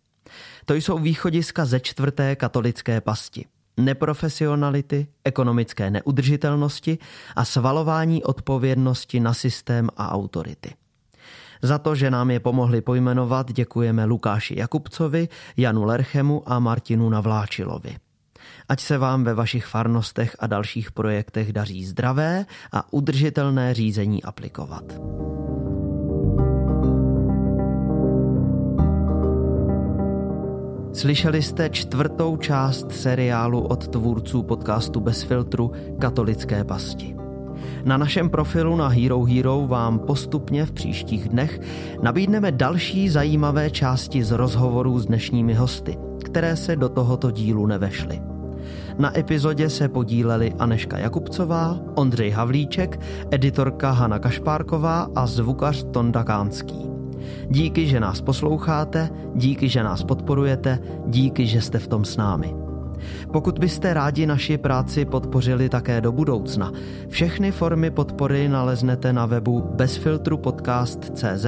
To 0.66 0.74
jsou 0.74 0.98
východiska 0.98 1.66
ze 1.66 1.80
čtvrté 1.80 2.36
katolické 2.36 3.02
pasti. 3.02 3.46
Neprofesionality, 3.78 5.08
ekonomické 5.24 5.90
neudržitelnosti 5.92 6.98
a 7.36 7.46
svalování 7.46 8.24
odpovědnosti 8.24 9.20
na 9.20 9.34
systém 9.34 9.90
a 9.98 10.12
autority. 10.12 10.74
Za 11.62 11.78
to, 11.78 11.96
že 11.96 12.12
nám 12.12 12.32
je 12.32 12.40
pomohli 12.40 12.82
pojmenovat, 12.82 13.52
děkujeme 13.52 14.06
Lukáši 14.06 14.60
Jakubcovi, 14.60 15.28
Janu 15.58 15.84
Lerchemu 15.84 16.44
a 16.46 16.60
Martinu 16.60 17.10
Navláčilovi. 17.10 17.96
Ať 18.70 18.80
se 18.80 18.98
vám 18.98 19.24
ve 19.24 19.34
vašich 19.34 19.66
farnostech 19.66 20.36
a 20.40 20.48
dalších 20.48 20.92
projektech 20.92 21.54
daří 21.54 21.86
zdravé 21.86 22.46
a 22.72 22.94
udržitelné 22.94 23.74
řízení 23.74 24.24
aplikovat. 24.24 24.84
Slyšeli 30.94 31.42
jste 31.42 31.70
čtvrtou 31.70 32.38
část 32.38 32.92
seriálu 32.92 33.62
od 33.62 33.88
tvůrců 33.88 34.44
podcastu 34.44 35.00
Bez 35.00 35.24
filtru 35.24 35.72
Katolické 36.00 36.64
pasti. 36.64 37.21
Na 37.86 37.98
našem 37.98 38.30
profilu 38.30 38.76
na 38.76 38.88
Hero 38.88 39.24
Hero 39.24 39.68
vám 39.68 40.00
postupně 40.00 40.66
v 40.66 40.72
příštích 40.72 41.30
dnech 41.30 41.60
nabídneme 42.02 42.52
další 42.52 43.10
zajímavé 43.10 43.70
části 43.70 44.24
z 44.24 44.32
rozhovorů 44.32 45.00
s 45.00 45.06
dnešními 45.06 45.54
hosty, 45.54 45.98
které 46.24 46.56
se 46.56 46.76
do 46.76 46.90
tohoto 46.90 47.32
dílu 47.32 47.68
nevešly. 47.68 48.22
Na 48.98 49.18
epizodě 49.18 49.70
se 49.70 49.90
podíleli 49.90 50.54
Aneška 50.60 50.98
Jakubcová, 50.98 51.80
Ondřej 51.96 52.30
Havlíček, 52.30 53.00
editorka 53.32 53.92
Hana 53.92 54.20
Kašpárková 54.20 55.08
a 55.16 55.28
zvukař 55.28 55.86
Tonda 55.92 56.24
Kánský. 56.24 56.90
Díky, 57.50 57.88
že 57.88 58.00
nás 58.00 58.22
posloucháte, 58.22 59.10
díky, 59.36 59.70
že 59.70 59.84
nás 59.84 60.04
podporujete, 60.04 60.80
díky, 61.08 61.48
že 61.48 61.62
jste 61.62 61.80
v 61.80 61.88
tom 61.88 62.06
s 62.06 62.18
námi. 62.18 62.56
Pokud 63.34 63.60
byste 63.60 63.94
rádi 63.94 64.26
naši 64.26 64.58
práci 64.58 65.06
podpořili 65.06 65.70
také 65.70 66.02
do 66.02 66.12
budoucna, 66.12 66.72
všechny 67.10 67.52
formy 67.52 67.92
podpory 67.92 68.50
naleznete 68.50 69.14
na 69.14 69.26
webu 69.26 69.62
bezfiltrupodcast.cz 69.76 71.46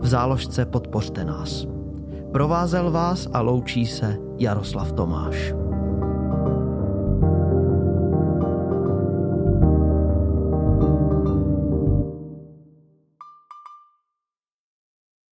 v 0.00 0.06
záložce 0.06 0.64
Podpořte 0.64 1.24
nás. 1.24 1.66
Provázel 2.32 2.90
vás 2.90 3.28
a 3.32 3.40
loučí 3.40 3.86
se 3.86 4.16
Jaroslav 4.38 4.92
Tomáš. 4.92 5.63